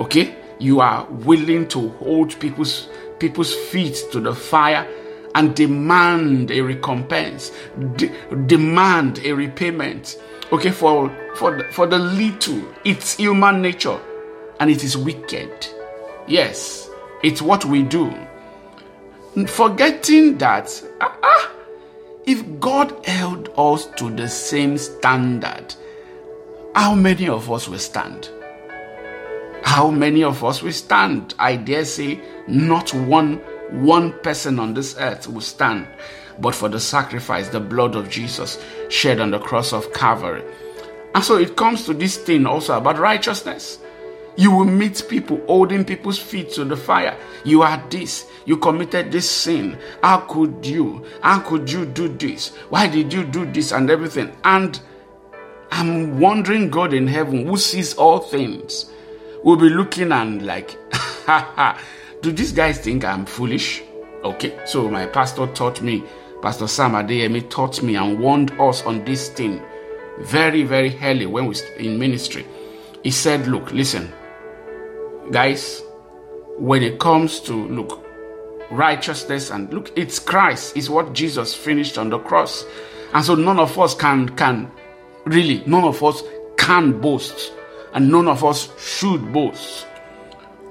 Okay? 0.00 0.34
You 0.58 0.80
are 0.80 1.04
willing 1.10 1.68
to 1.68 1.90
hold 1.90 2.38
people's 2.40 2.88
people's 3.18 3.54
feet 3.54 4.02
to 4.12 4.20
the 4.20 4.34
fire 4.34 4.88
and 5.34 5.54
demand 5.54 6.50
a 6.50 6.60
recompense, 6.62 7.52
de- 7.96 8.10
demand 8.46 9.20
a 9.24 9.32
repayment. 9.32 10.18
Okay, 10.50 10.70
for 10.70 11.14
for 11.36 11.58
the, 11.58 11.64
for 11.64 11.86
the 11.86 11.98
little, 11.98 12.62
it's 12.84 13.16
human 13.16 13.62
nature, 13.62 14.00
and 14.58 14.70
it 14.70 14.82
is 14.82 14.96
wicked. 14.96 15.68
Yes, 16.30 16.88
it's 17.24 17.42
what 17.42 17.64
we 17.64 17.82
do. 17.82 18.14
Forgetting 19.48 20.38
that, 20.38 20.70
ah, 21.00 21.52
if 22.24 22.44
God 22.60 23.04
held 23.04 23.48
us 23.56 23.86
to 23.96 24.10
the 24.10 24.28
same 24.28 24.78
standard, 24.78 25.74
how 26.76 26.94
many 26.94 27.28
of 27.28 27.50
us 27.50 27.66
will 27.66 27.80
stand? 27.80 28.30
How 29.64 29.90
many 29.90 30.22
of 30.22 30.44
us 30.44 30.62
will 30.62 30.70
stand? 30.70 31.34
I 31.36 31.56
dare 31.56 31.84
say, 31.84 32.20
not 32.46 32.94
one 32.94 33.38
one 33.70 34.12
person 34.20 34.60
on 34.60 34.74
this 34.74 34.96
earth 34.98 35.26
will 35.26 35.40
stand 35.40 35.88
but 36.40 36.54
for 36.54 36.68
the 36.68 36.80
sacrifice, 36.80 37.48
the 37.48 37.60
blood 37.60 37.94
of 37.96 38.08
Jesus 38.08 38.62
shed 38.88 39.20
on 39.20 39.30
the 39.30 39.38
cross 39.40 39.72
of 39.72 39.92
Calvary. 39.92 40.42
And 41.14 41.24
so 41.24 41.36
it 41.36 41.56
comes 41.56 41.84
to 41.86 41.94
this 41.94 42.16
thing 42.16 42.46
also 42.46 42.78
about 42.78 42.98
righteousness. 42.98 43.78
You 44.40 44.50
will 44.50 44.64
meet 44.64 45.04
people 45.06 45.38
holding 45.46 45.84
people's 45.84 46.18
feet 46.18 46.48
to 46.52 46.64
the 46.64 46.74
fire. 46.74 47.14
You 47.44 47.60
are 47.60 47.76
this. 47.90 48.26
You 48.46 48.56
committed 48.56 49.12
this 49.12 49.30
sin. 49.30 49.78
How 50.02 50.20
could 50.20 50.64
you? 50.64 51.04
How 51.22 51.40
could 51.40 51.70
you 51.70 51.84
do 51.84 52.08
this? 52.08 52.48
Why 52.70 52.86
did 52.88 53.12
you 53.12 53.22
do 53.22 53.44
this 53.44 53.70
and 53.70 53.90
everything? 53.90 54.34
And 54.42 54.80
I'm 55.70 56.18
wondering, 56.18 56.70
God 56.70 56.94
in 56.94 57.06
heaven, 57.06 57.46
who 57.46 57.58
sees 57.58 57.92
all 57.92 58.20
things, 58.20 58.90
will 59.44 59.56
be 59.56 59.68
looking 59.68 60.10
and 60.10 60.40
like, 60.46 60.74
do 62.22 62.32
these 62.32 62.52
guys 62.52 62.78
think 62.78 63.04
I'm 63.04 63.26
foolish? 63.26 63.82
Okay, 64.24 64.58
so 64.64 64.88
my 64.88 65.04
pastor 65.04 65.48
taught 65.48 65.82
me, 65.82 66.02
Pastor 66.40 66.66
Sam 66.66 66.92
Adeyemi 66.92 67.50
taught 67.50 67.82
me 67.82 67.96
and 67.96 68.18
warned 68.18 68.52
us 68.58 68.84
on 68.84 69.04
this 69.04 69.28
thing 69.28 69.60
very, 70.20 70.62
very 70.62 70.98
early 71.02 71.26
when 71.26 71.44
we 71.44 71.56
in 71.78 71.98
ministry. 71.98 72.46
He 73.02 73.10
said, 73.10 73.46
Look, 73.46 73.70
listen, 73.72 74.10
guys, 75.30 75.82
when 76.58 76.82
it 76.82 76.98
comes 76.98 77.40
to 77.40 77.54
look, 77.68 78.04
righteousness 78.70 79.50
and 79.50 79.72
look, 79.72 79.96
it's 79.96 80.18
Christ, 80.18 80.76
is 80.76 80.90
what 80.90 81.12
Jesus 81.12 81.54
finished 81.54 81.98
on 81.98 82.10
the 82.10 82.18
cross. 82.18 82.64
And 83.12 83.24
so 83.24 83.34
none 83.34 83.58
of 83.58 83.78
us 83.78 83.94
can 83.94 84.28
can 84.36 84.70
really, 85.24 85.62
none 85.66 85.84
of 85.84 86.02
us 86.02 86.22
can 86.56 87.00
boast, 87.00 87.52
and 87.94 88.10
none 88.10 88.28
of 88.28 88.44
us 88.44 88.68
should 88.78 89.32
boast. 89.32 89.86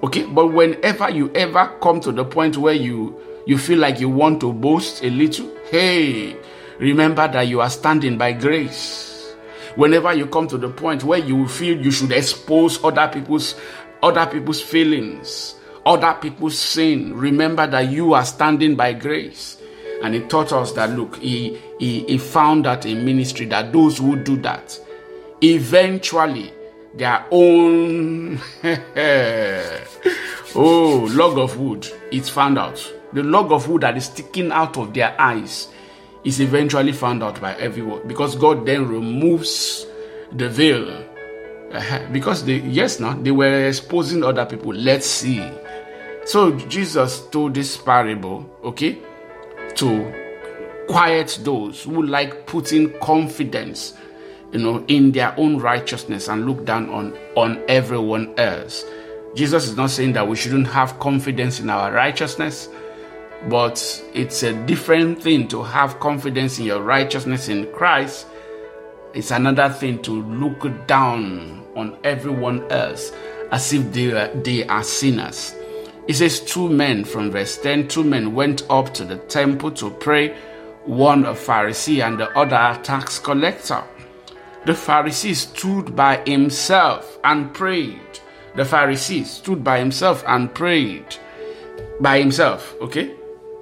Okay, 0.04 0.24
but 0.26 0.48
whenever 0.48 1.10
you 1.10 1.32
ever 1.36 1.78
come 1.82 2.00
to 2.02 2.12
the 2.12 2.24
point 2.24 2.58
where 2.58 2.74
you 2.74 3.20
you 3.46 3.58
feel 3.58 3.80
like 3.80 4.00
you 4.00 4.10
want 4.10 4.40
to 4.42 4.54
boast 4.54 5.04
a 5.04 5.10
little, 5.10 5.52
hey, 5.70 6.38
remember 6.80 7.28
that 7.28 7.48
you 7.48 7.62
are 7.62 7.70
standing 7.70 8.18
by 8.18 8.32
grace. 8.32 9.34
Whenever 9.76 10.14
you 10.14 10.26
come 10.26 10.48
to 10.48 10.58
the 10.58 10.70
point 10.70 11.04
where 11.04 11.20
you 11.20 11.48
feel 11.48 11.80
you 11.80 11.92
should 11.92 12.12
expose 12.12 12.84
other 12.84 13.08
people's 13.08 13.56
other 14.02 14.26
people's 14.26 14.62
feelings, 14.62 15.56
other 15.86 16.18
people's 16.22 16.58
sin, 16.58 17.16
remember 17.16 17.68
that 17.68 17.92
you 17.92 18.14
are 18.14 18.26
standing 18.26 18.76
by 18.76 18.94
grace. 18.94 19.58
And 20.02 20.14
he 20.14 20.22
taught 20.22 20.54
us 20.54 20.72
that 20.74 20.92
look, 20.92 21.18
he, 21.18 21.60
he, 21.78 22.06
he 22.06 22.18
found 22.18 22.66
that 22.66 22.86
in 22.86 23.04
ministry 23.04 23.46
that 23.48 23.74
those 23.74 23.98
who 23.98 24.16
do 24.16 24.38
that 24.38 24.80
eventually 25.42 26.52
their 26.94 27.26
own 27.32 28.38
oh 30.56 31.08
log 31.12 31.38
of 31.38 31.58
wood 31.58 31.88
it's 32.12 32.30
found 32.30 32.58
out. 32.58 32.94
The 33.14 33.24
log 33.24 33.52
of 33.52 33.68
wood 33.70 33.82
that 33.82 33.98
is 33.98 34.06
sticking 34.06 34.52
out 34.52 34.78
of 34.78 34.94
their 34.94 35.20
eyes 35.20 35.68
is 36.24 36.40
eventually 36.42 36.92
found 36.92 37.24
out 37.24 37.40
by 37.42 37.56
everyone. 37.56 38.08
Because 38.08 38.36
god 38.36 38.66
then 38.66 38.88
removes 38.88 39.86
the 40.32 40.50
veil 40.50 41.06
uh, 41.72 42.08
because 42.12 42.44
they 42.46 42.60
yes 42.60 43.00
now 43.00 43.14
they 43.14 43.32
were 43.32 43.68
exposing 43.68 44.24
other 44.24 44.46
people 44.46 44.74
let's 44.74 45.06
see 45.06 45.48
so 46.26 46.52
jesus 46.68 47.28
told 47.30 47.54
this 47.54 47.78
parable 47.78 48.50
okay 48.64 48.98
to 49.76 50.14
quiet 50.88 51.40
those 51.44 51.84
who 51.84 52.04
like 52.04 52.46
putting 52.46 52.92
confidence 53.00 53.94
you 54.52 54.60
know, 54.60 54.84
in 54.88 55.12
their 55.12 55.38
own 55.38 55.58
righteousness 55.58 56.28
and 56.28 56.46
look 56.46 56.66
down 56.66 56.90
on, 56.90 57.16
on 57.36 57.62
everyone 57.68 58.34
else. 58.40 58.84
Jesus 59.36 59.68
is 59.68 59.78
not 59.78 59.92
saying 59.92 60.14
that 60.14 60.28
we 60.28 60.36
shouldn't 60.36 60.68
have 60.68 61.00
confidence 61.00 61.60
in 61.60 61.70
our 61.70 61.92
righteousness, 61.92 62.68
but 63.48 64.04
it's 64.14 64.44
a 64.44 64.54
different 64.66 65.22
thing 65.22 65.48
to 65.50 65.62
have 65.62 66.00
confidence 66.00 66.58
in 66.58 66.66
your 66.66 66.82
righteousness 66.82 67.48
in 67.48 67.72
Christ. 67.72 68.26
It's 69.14 69.32
another 69.32 69.70
thing 69.70 70.02
to 70.04 70.12
look 70.12 70.88
down 70.88 71.66
on 71.76 71.98
everyone 72.04 72.72
else 72.72 73.12
as 73.52 73.74
if 73.74 73.92
they 73.92 74.12
are, 74.12 74.28
they 74.36 74.68
are 74.68 74.84
sinners. 74.84 75.56
It 76.08 76.16
says, 76.16 76.40
Two 76.40 76.70
men 76.70 77.04
from 77.04 77.32
verse 77.32 77.58
10 77.58 77.88
two 77.88 78.04
men 78.04 78.34
went 78.34 78.64
up 78.70 78.94
to 78.96 79.06
the 79.06 79.18
temple 79.18 79.72
to 79.72 79.90
pray, 79.90 80.36
one 80.86 81.26
a 81.26 81.34
Pharisee 81.34 82.06
and 82.06 82.20
the 82.20 82.30
other 82.38 82.56
a 82.56 82.82
tax 82.84 83.20
collector. 83.20 83.84
The 84.66 84.74
Pharisee 84.74 85.36
stood 85.36 85.96
by 85.96 86.18
himself 86.26 87.18
and 87.24 87.54
prayed. 87.54 88.00
The 88.56 88.64
Pharisee 88.64 89.26
stood 89.26 89.64
by 89.64 89.80
himself 89.80 90.24
and 90.28 90.54
prayed. 90.54 91.16
By 92.00 92.20
himself, 92.20 92.76
okay? 92.82 93.16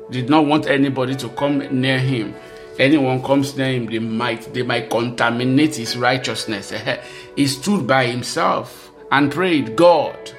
Did 0.09 0.29
not 0.29 0.45
want 0.45 0.67
anybody 0.67 1.15
to 1.15 1.29
come 1.29 1.59
near 1.81 1.99
him. 1.99 2.33
Anyone 2.79 3.23
comes 3.23 3.57
near 3.57 3.73
him, 3.73 3.87
they 3.87 3.99
might 3.99 4.53
they 4.53 4.61
might 4.61 4.89
contaminate 4.89 5.75
his 5.75 5.97
righteousness. 5.97 6.71
he 7.35 7.47
stood 7.47 7.87
by 7.87 8.05
himself 8.05 8.91
and 9.11 9.31
prayed, 9.31 9.75
God, 9.75 10.31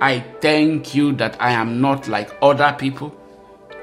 I 0.00 0.20
thank 0.40 0.94
you 0.94 1.12
that 1.12 1.36
I 1.40 1.52
am 1.52 1.80
not 1.80 2.08
like 2.08 2.30
other 2.40 2.74
people, 2.78 3.14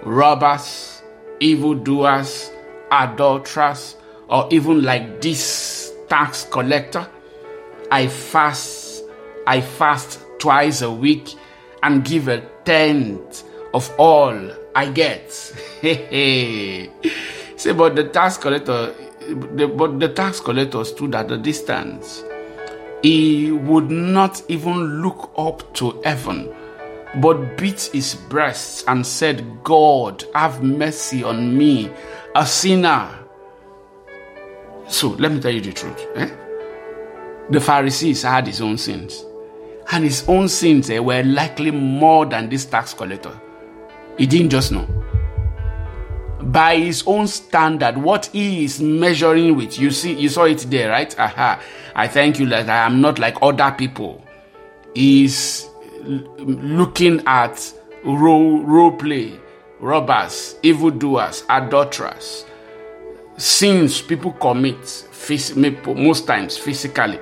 robbers, 0.03 1.01
evildoers, 1.39 2.51
adulterers, 2.91 3.95
or 4.27 4.47
even 4.51 4.81
like 4.81 5.21
this 5.21 5.93
tax 6.09 6.45
collector. 6.45 7.07
I 7.91 8.07
fast, 8.07 9.03
I 9.45 9.61
fast 9.61 10.19
twice 10.39 10.81
a 10.81 10.91
week 10.91 11.35
and 11.83 12.03
give 12.03 12.27
a 12.27 12.41
tenth 12.65 13.43
of 13.73 13.91
all 13.97 14.35
I 14.75 14.89
get. 14.89 15.53
Say, 17.59 17.73
but 17.73 17.97
the 17.97 18.05
tax 18.05 18.37
collector, 18.37 18.95
the, 19.27 19.67
but 19.67 19.99
the 19.99 20.07
tax 20.07 20.39
collector 20.39 20.85
stood 20.85 21.13
at 21.13 21.29
a 21.29 21.37
distance. 21.37 22.23
He 23.03 23.51
would 23.51 23.91
not 23.91 24.41
even 24.47 25.01
look 25.01 25.33
up 25.37 25.73
to 25.73 25.99
heaven, 26.05 26.55
but 27.17 27.57
beat 27.57 27.89
his 27.91 28.15
breast 28.15 28.85
and 28.87 29.05
said, 29.05 29.43
God, 29.65 30.23
have 30.33 30.63
mercy 30.63 31.21
on 31.21 31.57
me, 31.57 31.91
a 32.33 32.45
sinner. 32.45 33.09
So 34.87 35.09
let 35.09 35.33
me 35.33 35.41
tell 35.41 35.51
you 35.51 35.59
the 35.59 35.73
truth. 35.73 36.07
Eh? 36.15 36.29
The 37.49 37.59
Pharisees 37.59 38.21
had 38.21 38.47
his 38.47 38.61
own 38.61 38.77
sins. 38.77 39.25
And 39.91 40.05
his 40.05 40.23
own 40.29 40.47
sins 40.47 40.89
eh, 40.89 40.99
were 40.99 41.23
likely 41.23 41.71
more 41.71 42.25
than 42.25 42.47
this 42.47 42.63
tax 42.63 42.93
collector. 42.93 43.37
He 44.17 44.25
didn't 44.27 44.51
just 44.51 44.71
know. 44.71 44.87
By 46.41 46.77
his 46.77 47.03
own 47.05 47.27
standard, 47.27 47.97
what 47.97 48.27
he 48.27 48.63
is 48.63 48.79
measuring 48.81 49.55
with, 49.55 49.77
you 49.77 49.91
see, 49.91 50.13
you 50.13 50.29
saw 50.29 50.45
it 50.45 50.59
there, 50.69 50.89
right? 50.89 51.17
Aha. 51.19 51.61
I 51.95 52.07
thank 52.07 52.39
you 52.39 52.45
that 52.47 52.69
I 52.69 52.85
am 52.85 53.01
not 53.01 53.19
like 53.19 53.37
other 53.41 53.71
people. 53.77 54.25
He's 54.95 55.67
looking 56.03 57.21
at 57.25 57.73
role, 58.05 58.63
role 58.63 58.91
play, 58.93 59.37
robbers, 59.79 60.55
evildoers, 60.63 61.43
adulterers, 61.49 62.45
sins 63.37 64.01
people 64.01 64.31
commit 64.33 65.05
most 65.85 66.25
times 66.25 66.57
physically. 66.57 67.19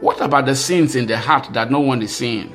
What 0.00 0.20
about 0.20 0.46
the 0.46 0.54
sins 0.54 0.94
in 0.94 1.06
the 1.06 1.16
heart 1.18 1.52
that 1.52 1.70
no 1.70 1.80
one 1.80 2.02
is 2.02 2.16
seeing? 2.16 2.52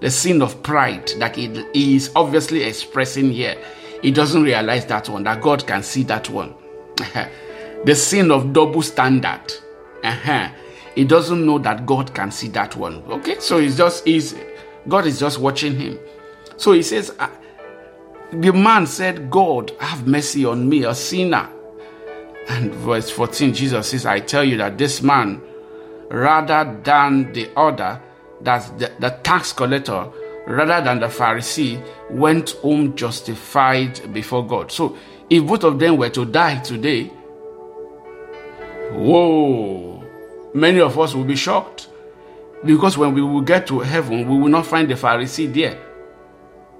the 0.00 0.10
sin 0.10 0.42
of 0.42 0.62
pride 0.62 1.10
that 1.18 1.36
he 1.36 1.96
is 1.96 2.10
obviously 2.14 2.62
expressing 2.62 3.30
here. 3.30 3.56
He 4.02 4.10
doesn't 4.10 4.42
realize 4.42 4.86
that 4.86 5.08
one, 5.08 5.24
that 5.24 5.40
God 5.40 5.66
can 5.66 5.82
see 5.82 6.02
that 6.04 6.28
one. 6.28 6.54
the 7.84 7.94
sin 7.94 8.30
of 8.30 8.52
double 8.52 8.82
standard. 8.82 9.52
He 10.94 11.04
doesn't 11.04 11.44
know 11.46 11.58
that 11.58 11.86
God 11.86 12.12
can 12.14 12.30
see 12.30 12.48
that 12.48 12.74
one. 12.76 13.02
Okay, 13.08 13.38
so 13.38 13.58
he's 13.58 13.76
just 13.76 14.04
he's 14.04 14.34
God 14.88 15.06
is 15.06 15.20
just 15.20 15.38
watching 15.38 15.76
him. 15.76 15.98
So 16.56 16.72
he 16.72 16.82
says, 16.82 17.14
uh, 17.18 17.28
the 18.32 18.52
man 18.52 18.86
said, 18.86 19.30
God, 19.30 19.70
have 19.78 20.06
mercy 20.06 20.44
on 20.44 20.68
me, 20.68 20.84
a 20.84 20.94
sinner. 20.94 21.48
And 22.48 22.74
verse 22.74 23.10
14, 23.10 23.54
Jesus 23.54 23.90
says, 23.90 24.06
I 24.06 24.20
tell 24.20 24.42
you 24.42 24.56
that 24.56 24.76
this 24.76 25.02
man, 25.02 25.40
rather 26.10 26.80
than 26.82 27.32
the 27.32 27.50
other, 27.56 28.02
that 28.40 28.78
the, 28.78 28.90
the 28.98 29.10
tax 29.22 29.52
collector, 29.52 30.10
rather 30.48 30.82
than 30.82 31.00
the 31.00 31.06
Pharisee, 31.06 31.80
went 32.10 32.50
home 32.62 32.96
justified 32.96 34.12
before 34.12 34.46
God. 34.46 34.72
So 34.72 34.96
if 35.28 35.46
both 35.46 35.62
of 35.62 35.78
them 35.78 35.98
were 35.98 36.08
to 36.10 36.24
die 36.24 36.60
today, 36.60 37.04
whoa, 38.92 40.02
many 40.54 40.80
of 40.80 40.98
us 40.98 41.14
will 41.14 41.24
be 41.24 41.36
shocked. 41.36 41.88
Because 42.64 42.98
when 42.98 43.14
we 43.14 43.22
will 43.22 43.42
get 43.42 43.66
to 43.68 43.80
heaven, 43.80 44.26
we 44.28 44.36
will 44.36 44.48
not 44.48 44.66
find 44.66 44.90
the 44.90 44.94
Pharisee 44.94 45.52
there. 45.52 45.78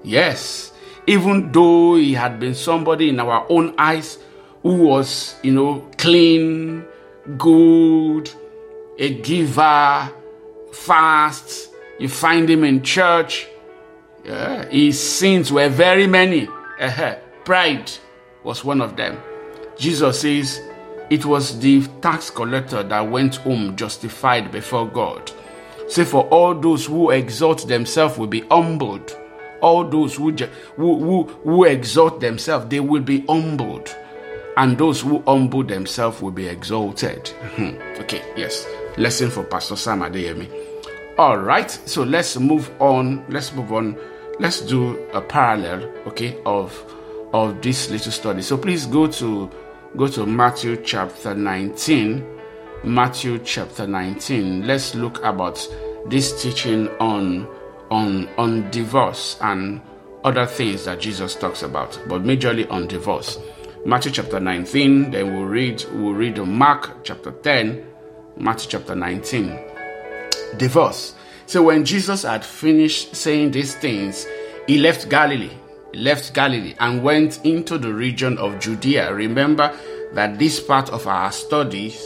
Yes, 0.03 0.73
even 1.05 1.51
though 1.51 1.95
he 1.95 2.13
had 2.13 2.39
been 2.39 2.55
somebody 2.55 3.09
in 3.09 3.19
our 3.19 3.45
own 3.49 3.75
eyes 3.77 4.17
who 4.63 4.83
was, 4.83 5.35
you 5.43 5.51
know, 5.51 5.87
clean, 5.97 6.85
good, 7.37 8.29
a 8.97 9.13
giver, 9.21 10.11
fast, 10.73 11.69
you 11.99 12.09
find 12.09 12.49
him 12.49 12.63
in 12.63 12.81
church. 12.81 13.47
Yeah, 14.29 14.65
his 14.65 14.99
sins 15.01 15.51
were 15.51 15.69
very 15.69 16.05
many. 16.05 16.47
Uh-huh. 16.79 17.15
Pride 17.45 17.91
was 18.43 18.63
one 18.63 18.79
of 18.79 18.95
them. 18.95 19.19
Jesus 19.75 20.21
says 20.21 20.61
it 21.09 21.25
was 21.25 21.59
the 21.59 21.81
tax 22.01 22.29
collector 22.29 22.83
that 22.83 23.01
went 23.09 23.37
home 23.37 23.75
justified 23.75 24.51
before 24.51 24.87
God. 24.87 25.31
Say, 25.87 26.03
for 26.05 26.27
all 26.27 26.53
those 26.53 26.85
who 26.85 27.09
exalt 27.09 27.67
themselves 27.67 28.19
will 28.19 28.27
be 28.27 28.41
humbled. 28.41 29.17
All 29.61 29.83
those 29.83 30.15
who, 30.15 30.31
who, 30.31 30.99
who, 31.03 31.23
who 31.23 31.63
exalt 31.63 32.21
themselves, 32.21 32.67
they 32.67 32.79
will 32.81 33.01
be 33.01 33.25
humbled. 33.25 33.95
And 34.57 34.77
those 34.77 35.01
who 35.01 35.23
humble 35.23 35.63
themselves 35.63 36.21
will 36.21 36.29
be 36.29 36.47
exalted. 36.47 37.29
Hmm. 37.55 37.69
okay, 38.01 38.21
yes. 38.37 38.67
Lesson 38.95 39.31
for 39.31 39.43
Pastor 39.43 39.75
Sam 39.75 40.01
Adeyemi. 40.01 40.47
All 41.17 41.37
right, 41.37 41.71
so 41.71 42.03
let's 42.03 42.37
move 42.37 42.69
on. 42.79 43.25
Let's 43.27 43.51
move 43.53 43.73
on. 43.73 43.97
Let's 44.39 44.61
do 44.61 44.97
a 45.13 45.21
parallel, 45.21 45.83
okay, 46.07 46.39
of 46.45 46.95
of 47.33 47.61
this 47.61 47.89
little 47.91 48.11
study. 48.11 48.41
So 48.41 48.57
please 48.57 48.85
go 48.85 49.07
to 49.07 49.49
go 49.97 50.07
to 50.07 50.25
Matthew 50.25 50.77
chapter 50.83 51.35
19 51.35 52.39
Matthew 52.83 53.39
chapter 53.39 53.85
19. 53.85 54.65
Let's 54.65 54.95
look 54.95 55.21
about 55.23 55.67
this 56.07 56.41
teaching 56.41 56.87
on 56.99 57.47
on 57.91 58.29
on 58.37 58.69
divorce 58.71 59.37
and 59.41 59.81
other 60.23 60.45
things 60.45 60.85
that 60.85 61.01
Jesus 61.01 61.35
talks 61.35 61.61
about, 61.61 61.99
but 62.07 62.23
majorly 62.23 62.69
on 62.71 62.87
divorce. 62.87 63.37
Matthew 63.85 64.11
chapter 64.11 64.39
19, 64.39 65.11
then 65.11 65.33
we'll 65.33 65.45
read 65.45 65.83
we'll 65.93 66.13
read 66.13 66.37
Mark 66.37 67.03
chapter 67.03 67.31
10, 67.31 67.85
Matthew 68.37 68.69
chapter 68.71 68.95
19. 68.95 69.59
Divorce. 70.57 71.15
So 71.49 71.63
when 71.63 71.83
Jesus 71.83 72.21
had 72.21 72.45
finished 72.45 73.15
saying 73.15 73.49
these 73.49 73.73
things, 73.73 74.27
he 74.67 74.77
left 74.77 75.09
Galilee, 75.09 75.49
he 75.91 75.97
left 75.97 76.35
Galilee 76.35 76.75
and 76.79 77.01
went 77.01 77.43
into 77.43 77.79
the 77.79 77.91
region 77.91 78.37
of 78.37 78.59
Judea. 78.59 79.11
Remember 79.11 79.75
that 80.13 80.37
this 80.37 80.59
part 80.59 80.91
of 80.91 81.07
our 81.07 81.31
studies 81.31 81.99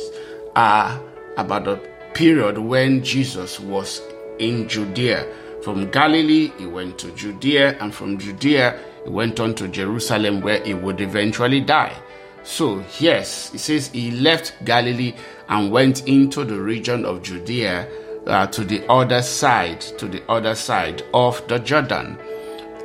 are 0.56 0.98
about 1.36 1.66
the 1.66 1.76
period 2.14 2.58
when 2.58 3.04
Jesus 3.04 3.60
was 3.60 4.02
in 4.40 4.70
Judea. 4.70 5.28
From 5.62 5.92
Galilee, 5.92 6.54
he 6.58 6.66
went 6.66 6.98
to 7.00 7.12
Judea, 7.12 7.78
and 7.82 7.94
from 7.94 8.20
Judea, 8.20 8.80
he 9.04 9.10
went 9.10 9.42
on 9.42 9.56
to 9.56 9.68
Jerusalem, 9.68 10.40
where 10.40 10.64
he 10.64 10.74
would 10.74 11.02
eventually 11.02 11.60
die. 11.60 11.98
So, 12.44 12.82
yes, 12.98 13.54
it 13.54 13.60
says 13.60 13.90
he 13.90 14.12
left 14.12 14.64
Galilee 14.64 15.16
and 15.50 15.70
went 15.70 16.08
into 16.08 16.46
the 16.46 16.62
region 16.62 17.04
of 17.04 17.24
Judea 17.24 17.90
uh, 18.28 18.48
to 18.48 18.64
the 18.64 18.86
other 18.90 19.22
side, 19.22 19.82
to 19.82 20.08
the 20.08 20.24
other 20.30 20.56
side 20.56 21.04
of 21.14 21.46
the 21.48 21.60
Jordan. 21.60 22.18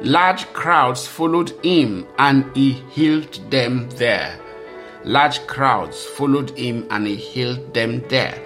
Large 0.03 0.46
crowds 0.53 1.07
followed 1.07 1.51
him, 1.64 2.07
and 2.18 2.44
he 2.57 2.72
healed 2.72 3.35
them 3.51 3.88
there 3.90 4.38
large 5.05 5.46
crowds 5.46 6.05
followed 6.05 6.51
him 6.57 6.87
and 6.90 7.07
he 7.07 7.16
healed 7.16 7.74
them 7.74 8.03
there. 8.09 8.38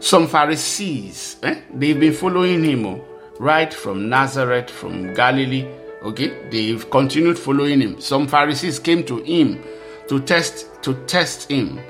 Some 0.00 0.26
Pharisees, 0.28 1.36
eh, 1.42 1.60
they've 1.72 1.98
been 1.98 2.12
following 2.12 2.64
him 2.64 2.86
oh, 2.86 3.04
right 3.38 3.72
from 3.72 4.08
Nazareth, 4.08 4.70
from 4.70 5.14
Galilee. 5.14 5.66
Okay, 6.02 6.48
they've 6.50 6.88
continued 6.90 7.38
following 7.38 7.80
him. 7.80 8.00
Some 8.00 8.26
Pharisees 8.26 8.78
came 8.78 9.04
to 9.04 9.18
him 9.18 9.62
to 10.08 10.20
test 10.20 10.82
to 10.82 10.94
test 11.06 11.50
him. 11.50 11.80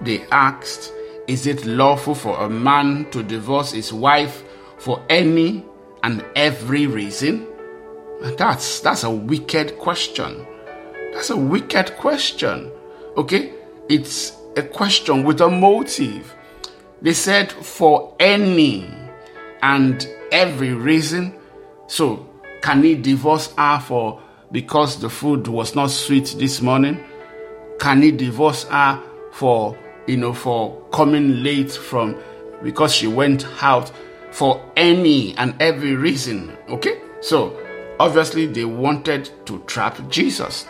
They 0.00 0.22
asked, 0.30 0.92
"Is 1.28 1.46
it 1.46 1.64
lawful 1.64 2.14
for 2.14 2.36
a 2.42 2.48
man 2.48 3.06
to 3.12 3.22
divorce 3.22 3.72
his 3.72 3.92
wife 3.92 4.42
for 4.78 5.00
any 5.08 5.64
and 6.02 6.24
every 6.34 6.86
reason?" 6.86 7.46
That's 8.36 8.80
that's 8.80 9.04
a 9.04 9.10
wicked 9.10 9.78
question. 9.78 10.44
That's 11.12 11.30
a 11.30 11.36
wicked 11.36 11.96
question. 11.96 12.72
Okay? 13.16 13.52
it's 13.88 14.36
a 14.56 14.62
question 14.62 15.24
with 15.24 15.40
a 15.40 15.48
motive. 15.48 16.34
They 17.00 17.14
said 17.14 17.50
for 17.52 18.14
any 18.20 18.86
and 19.62 20.06
every 20.30 20.74
reason. 20.74 21.34
So, 21.86 22.28
can 22.62 22.82
he 22.82 22.94
divorce 22.94 23.52
her 23.56 23.80
for 23.80 24.20
because 24.52 25.00
the 25.00 25.08
food 25.08 25.46
was 25.48 25.74
not 25.74 25.90
sweet 25.90 26.34
this 26.38 26.60
morning? 26.60 27.02
Can 27.78 28.02
he 28.02 28.10
divorce 28.10 28.64
her 28.64 29.02
for 29.32 29.78
you 30.08 30.16
know 30.16 30.32
for 30.32 30.80
coming 30.92 31.42
late 31.42 31.70
from 31.70 32.16
because 32.62 32.94
she 32.94 33.06
went 33.06 33.46
out 33.62 33.92
for 34.30 34.60
any 34.76 35.36
and 35.36 35.54
every 35.60 35.94
reason? 35.94 36.56
Okay? 36.68 37.00
So, 37.20 37.58
obviously 38.00 38.46
they 38.46 38.64
wanted 38.64 39.30
to 39.46 39.60
trap 39.60 39.96
Jesus. 40.08 40.66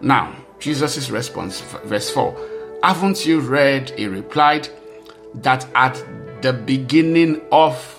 Now, 0.00 0.34
Jesus' 0.58 1.10
response, 1.10 1.60
verse 1.84 2.10
4 2.10 2.80
Haven't 2.82 3.26
you 3.26 3.40
read? 3.40 3.90
He 3.90 4.06
replied, 4.06 4.68
that 5.34 5.66
at 5.74 6.02
the 6.42 6.52
beginning 6.52 7.40
of 7.52 7.94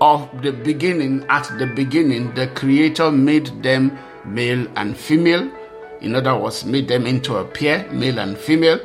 of 0.00 0.42
the 0.42 0.52
beginning, 0.52 1.24
at 1.28 1.50
the 1.58 1.66
beginning, 1.66 2.34
the 2.34 2.48
Creator 2.48 3.12
made 3.12 3.46
them 3.62 3.96
male 4.24 4.66
and 4.76 4.96
female. 4.96 5.50
In 6.00 6.14
other 6.14 6.36
words, 6.36 6.64
made 6.64 6.88
them 6.88 7.06
into 7.06 7.36
a 7.36 7.44
pair, 7.44 7.88
male 7.90 8.18
and 8.18 8.36
female, 8.36 8.80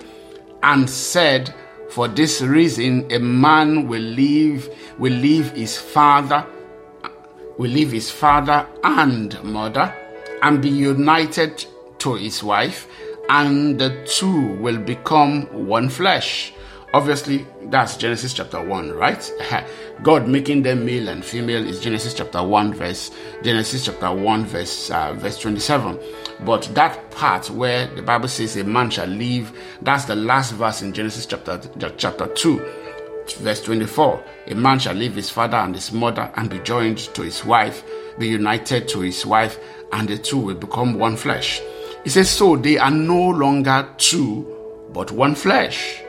and 0.63 0.89
said, 0.89 1.53
For 1.89 2.07
this 2.07 2.41
reason, 2.41 3.11
a 3.11 3.19
man 3.19 3.87
will 3.87 4.01
leave, 4.01 4.69
will 4.97 5.13
leave 5.13 5.51
his 5.51 5.77
father, 5.77 6.45
will 7.57 7.71
leave 7.71 7.91
his 7.91 8.09
father 8.11 8.67
and 8.83 9.41
mother, 9.43 9.93
and 10.41 10.61
be 10.61 10.69
united 10.69 11.65
to 11.99 12.15
his 12.15 12.43
wife, 12.43 12.87
and 13.29 13.79
the 13.79 14.05
two 14.05 14.53
will 14.55 14.77
become 14.77 15.43
one 15.67 15.89
flesh. 15.89 16.53
Obviously, 16.93 17.45
that's 17.65 17.97
Genesis 17.97 18.33
chapter 18.33 18.63
1, 18.63 18.91
right? 18.93 19.31
God 20.03 20.27
making 20.27 20.63
them 20.63 20.85
male 20.85 21.09
and 21.09 21.23
female 21.23 21.65
is 21.65 21.81
Genesis 21.81 22.13
chapter 22.13 22.41
1 22.41 22.73
verse 22.73 23.11
Genesis 23.43 23.85
chapter 23.85 24.13
1 24.13 24.45
verse 24.45 24.89
uh, 24.91 25.13
verse 25.13 25.37
27. 25.39 25.99
But 26.45 26.69
that 26.73 27.11
part 27.11 27.49
where 27.49 27.87
the 27.93 28.01
Bible 28.01 28.29
says 28.29 28.55
a 28.55 28.63
man 28.63 28.89
shall 28.89 29.07
live, 29.07 29.51
that's 29.81 30.05
the 30.05 30.15
last 30.15 30.53
verse 30.53 30.81
in 30.81 30.93
Genesis 30.93 31.25
chapter 31.25 31.61
chapter 31.97 32.27
2 32.27 32.79
verse 33.37 33.61
24. 33.61 34.23
A 34.47 34.55
man 34.55 34.79
shall 34.79 34.95
leave 34.95 35.15
his 35.15 35.29
father 35.29 35.57
and 35.57 35.75
his 35.75 35.91
mother 35.91 36.31
and 36.35 36.49
be 36.49 36.59
joined 36.59 36.97
to 37.13 37.21
his 37.21 37.45
wife, 37.45 37.83
be 38.17 38.27
united 38.27 38.87
to 38.89 39.01
his 39.01 39.25
wife, 39.25 39.59
and 39.91 40.07
the 40.07 40.17
two 40.17 40.37
will 40.37 40.55
become 40.55 40.95
one 40.95 41.15
flesh. 41.15 41.61
He 42.03 42.09
says, 42.09 42.29
So 42.29 42.55
they 42.55 42.77
are 42.77 42.91
no 42.91 43.29
longer 43.29 43.87
two, 43.97 44.47
but 44.93 45.11
one 45.11 45.35
flesh. 45.35 46.01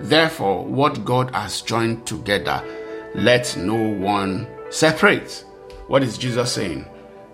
Therefore, 0.00 0.64
what 0.64 1.04
God 1.04 1.34
has 1.34 1.62
joined 1.62 2.06
together, 2.06 2.62
let 3.14 3.56
no 3.56 3.74
one 3.74 4.46
separate. 4.70 5.44
What 5.88 6.02
is 6.02 6.18
Jesus 6.18 6.52
saying? 6.52 6.86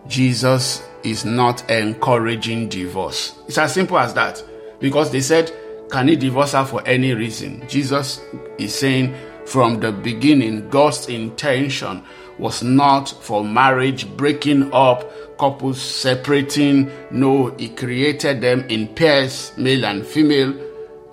Jesus 0.06 0.82
is 1.04 1.24
not 1.24 1.68
encouraging 1.70 2.68
divorce. 2.68 3.34
It's 3.46 3.58
as 3.58 3.72
simple 3.74 3.98
as 3.98 4.14
that. 4.14 4.42
Because 4.80 5.10
they 5.10 5.20
said, 5.20 5.52
Can 5.90 6.08
he 6.08 6.16
divorce 6.16 6.52
her 6.52 6.64
for 6.64 6.86
any 6.86 7.14
reason? 7.14 7.66
Jesus 7.68 8.20
is 8.58 8.74
saying, 8.74 9.14
From 9.46 9.80
the 9.80 9.92
beginning, 9.92 10.68
God's 10.70 11.08
intention 11.08 12.02
was 12.38 12.62
not 12.62 13.08
for 13.08 13.44
marriage 13.44 14.08
breaking 14.16 14.72
up, 14.72 15.38
couples 15.38 15.80
separating. 15.80 16.90
No, 17.10 17.54
He 17.58 17.68
created 17.68 18.40
them 18.40 18.64
in 18.68 18.88
pairs, 18.94 19.52
male 19.56 19.84
and 19.84 20.04
female. 20.04 20.54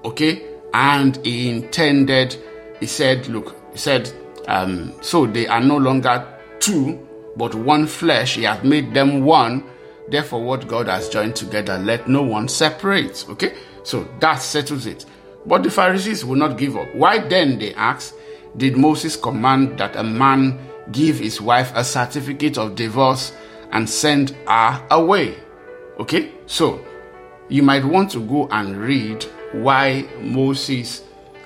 Okay? 0.04 0.51
and 0.73 1.23
he 1.25 1.49
intended, 1.49 2.36
he 2.80 2.88
said, 2.88 3.27
look, 3.27 3.56
he 3.71 3.77
said, 3.77 4.12
um, 4.47 4.93
so 5.01 5.25
they 5.25 5.47
are 5.47 5.62
no 5.62 5.77
longer 5.77 6.25
two, 6.60 7.08
but 7.36 7.54
one 7.56 7.88
flesh. 7.88 8.36
He 8.36 8.43
has 8.43 8.63
made 8.63 8.93
them 8.93 9.23
one. 9.23 9.63
Therefore, 10.09 10.43
what 10.43 10.67
God 10.67 10.87
has 10.87 11.09
joined 11.09 11.35
together, 11.35 11.77
let 11.77 12.07
no 12.07 12.21
one 12.21 12.47
separate. 12.47 13.25
Okay? 13.29 13.55
So 13.83 14.07
that 14.19 14.35
settles 14.35 14.85
it. 14.85 15.05
But 15.45 15.63
the 15.63 15.71
Pharisees 15.71 16.23
will 16.25 16.35
not 16.35 16.57
give 16.57 16.77
up. 16.77 16.93
Why 16.93 17.19
then, 17.19 17.59
they 17.59 17.73
ask, 17.75 18.15
did 18.57 18.77
Moses 18.77 19.15
command 19.15 19.77
that 19.77 19.95
a 19.95 20.03
man 20.03 20.59
give 20.91 21.19
his 21.19 21.41
wife 21.41 21.71
a 21.75 21.83
certificate 21.83 22.57
of 22.57 22.75
divorce 22.75 23.33
and 23.71 23.89
send 23.89 24.31
her 24.47 24.85
away? 24.91 25.35
Okay? 25.99 26.31
So, 26.45 26.85
you 27.49 27.63
might 27.63 27.83
want 27.83 28.11
to 28.11 28.25
go 28.25 28.47
and 28.49 28.77
read 28.77 29.23
why 29.51 30.07
Moses 30.19 31.03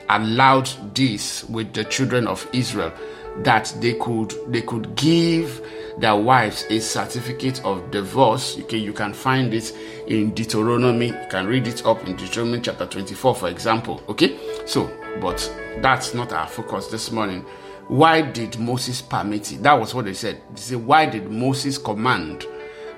allowed 0.09 0.69
this 0.93 1.43
with 1.45 1.73
the 1.73 1.83
children 1.83 2.27
of 2.27 2.47
Israel 2.53 2.93
that 3.43 3.73
they 3.79 3.93
could 3.93 4.33
they 4.47 4.61
could 4.61 4.95
give 4.95 5.61
their 5.97 6.15
wives 6.15 6.65
a 6.69 6.79
certificate 6.79 7.63
of 7.63 7.91
divorce. 7.91 8.57
Okay, 8.59 8.77
you 8.77 8.93
can 8.93 9.13
find 9.13 9.53
it 9.53 9.75
in 10.07 10.31
Deuteronomy. 10.33 11.07
You 11.07 11.27
can 11.29 11.47
read 11.47 11.67
it 11.67 11.85
up 11.85 12.05
in 12.07 12.15
Deuteronomy 12.15 12.61
chapter 12.61 12.85
24, 12.85 13.35
for 13.35 13.49
example. 13.49 14.01
Okay, 14.09 14.37
so 14.65 14.91
but 15.21 15.51
that's 15.81 16.13
not 16.13 16.33
our 16.33 16.47
focus 16.47 16.87
this 16.87 17.11
morning. 17.11 17.45
Why 17.87 18.21
did 18.21 18.57
Moses 18.57 19.01
permit 19.01 19.51
it? 19.51 19.63
That 19.63 19.79
was 19.79 19.93
what 19.93 20.05
they 20.05 20.13
said. 20.13 20.41
They 20.51 20.61
said, 20.61 20.85
Why 20.85 21.05
did 21.05 21.31
Moses 21.31 21.77
command 21.77 22.45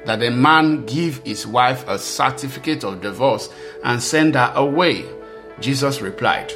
that 0.06 0.23
a 0.23 0.32
man 0.32 0.86
give 0.86 1.17
his 1.26 1.45
wife 1.45 1.86
a 1.88 2.00
certificate 2.00 2.84
of 2.84 3.02
divorce 3.02 3.50
and 3.84 4.02
send 4.02 4.36
her 4.36 4.52
away? 4.56 5.06
Jesus 5.60 6.02
replied, 6.02 6.54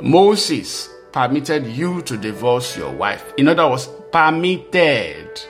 Moses 0.00 0.90
permitted 1.14 1.64
you 1.64 2.02
to 2.02 2.16
divorce 2.16 2.76
your 2.76 2.92
wife. 2.92 3.32
In 3.36 3.46
other 3.46 3.68
words, 3.68 3.88
permitted. 4.10 5.40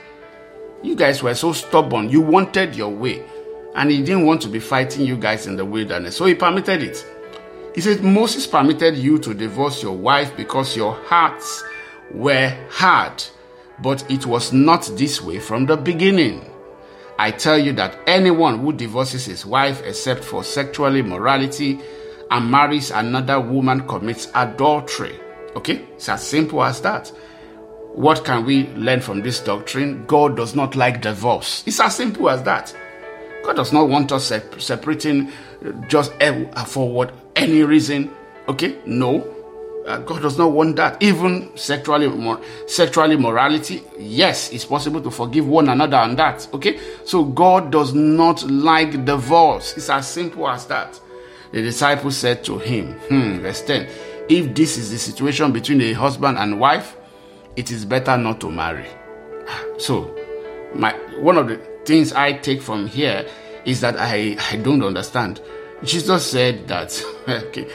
You 0.83 0.95
guys 0.95 1.23
were 1.23 1.35
so 1.35 1.55
stubborn. 1.55 2.11
You 2.11 2.21
wanted 2.21 2.77
your 2.77 2.91
way. 2.91 3.25
And 3.75 3.91
he 3.91 4.03
didn't 4.03 4.27
want 4.27 4.43
to 4.43 4.49
be 4.49 4.61
fighting 4.61 5.07
you 5.07 5.17
guys 5.17 5.47
in 5.47 5.57
the 5.57 5.65
wilderness. 5.65 6.17
So 6.17 6.27
he 6.27 6.35
permitted 6.35 6.83
it. 6.83 7.07
He 7.75 7.81
said, 7.81 8.05
Moses 8.05 8.47
permitted 8.47 8.95
you 8.97 9.19
to 9.21 9.33
divorce 9.33 9.83
your 9.83 9.97
wife 9.97 10.37
because 10.37 10.77
your 10.77 10.93
hearts 11.07 11.65
were 12.11 12.55
hard. 12.69 13.25
But 13.83 14.09
it 14.11 14.27
was 14.27 14.53
not 14.53 14.83
this 14.99 15.23
way 15.23 15.39
from 15.41 15.65
the 15.65 15.79
beginning. 15.79 16.45
I 17.19 17.31
tell 17.31 17.57
you 17.57 17.73
that 17.73 17.99
anyone 18.07 18.59
who 18.59 18.75
divorces 18.75 19.25
his 19.25 19.47
wife 19.47 19.83
except 19.83 20.25
for 20.25 20.45
sexual 20.45 20.95
immorality 20.95 21.81
and 22.31 22.51
marries 22.51 22.91
another 22.91 23.41
woman 23.41 23.89
commits 23.89 24.31
adultery. 24.35 25.21
Okay? 25.57 25.85
It's 25.95 26.09
as 26.09 26.27
simple 26.27 26.63
as 26.63 26.81
that. 26.83 27.09
What 27.95 28.25
can 28.25 28.45
we 28.45 28.67
learn 28.71 29.01
from 29.01 29.23
this 29.23 29.41
doctrine? 29.41 30.05
God 30.07 30.37
does 30.37 30.55
not 30.55 30.75
like 30.75 31.01
divorce. 31.01 31.63
It's 31.67 31.81
as 31.81 31.97
simple 31.97 32.29
as 32.29 32.43
that. 32.43 32.75
God 33.45 33.57
does 33.57 33.73
not 33.73 33.89
want 33.89 34.11
us 34.11 34.33
separating 34.59 35.31
just 35.89 36.13
for 36.67 36.91
what 36.91 37.15
any 37.37 37.63
reason. 37.63 38.11
Okay? 38.49 38.79
No. 38.85 39.35
Uh, 39.87 39.99
God 39.99 40.23
does 40.23 40.39
not 40.39 40.53
want 40.53 40.77
that. 40.77 41.03
Even 41.03 41.55
sexually, 41.57 42.39
sexually 42.67 43.17
morality, 43.17 43.83
yes, 43.99 44.51
it's 44.51 44.65
possible 44.65 45.01
to 45.03 45.11
forgive 45.11 45.47
one 45.47 45.69
another 45.69 45.99
on 45.99 46.17
that. 46.17 46.49
Okay, 46.55 46.81
so 47.05 47.25
God 47.25 47.71
does 47.71 47.93
not 47.93 48.43
like 48.45 49.05
divorce. 49.05 49.77
It's 49.77 49.91
as 49.91 50.09
simple 50.09 50.49
as 50.49 50.65
that. 50.67 50.99
The 51.53 51.61
disciples 51.61 52.17
said 52.17 52.43
to 52.45 52.59
him, 52.59 52.95
hmm, 52.95 53.41
verse 53.41 53.63
10, 53.63 53.87
if 54.29 54.55
this 54.55 54.79
is 54.79 54.91
the 54.91 54.99
situation 54.99 55.53
between 55.53 55.81
a 55.83 55.93
husband 55.93 56.39
and 56.39 56.59
wife, 56.59 56.97
it 57.57 57.71
is 57.71 57.85
better 57.85 58.17
not 58.17 58.41
to 58.41 58.51
marry. 58.51 58.87
So, 59.79 60.15
my 60.75 60.93
one 61.19 61.37
of 61.37 61.49
the 61.49 61.57
things 61.85 62.13
I 62.13 62.33
take 62.33 62.63
from 62.63 62.87
here 62.87 63.29
is 63.65 63.81
that 63.81 63.97
I, 63.99 64.37
I 64.51 64.57
don't 64.57 64.83
understand. 64.83 65.41
Jesus 65.83 66.31
said 66.31 66.67
that 66.69 67.05
okay, 67.29 67.69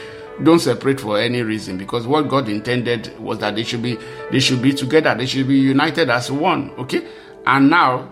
don't 0.44 0.60
separate 0.60 1.00
for 1.00 1.20
any 1.20 1.42
reason 1.44 1.78
because 1.78 2.08
what 2.08 2.28
God 2.28 2.50
intended 2.50 3.18
was 3.20 3.40
that 3.40 3.56
they 3.56 3.64
should 3.64 3.84
be 3.84 3.98
they 4.32 4.40
should 4.40 4.62
be 4.62 4.74
together, 4.74 5.14
they 5.16 5.26
should 5.26 5.48
be 5.48 5.60
united 5.60 6.10
as 6.10 6.32
one. 6.32 6.72
Okay, 6.72 7.08
and 7.46 7.70
now 7.70 8.12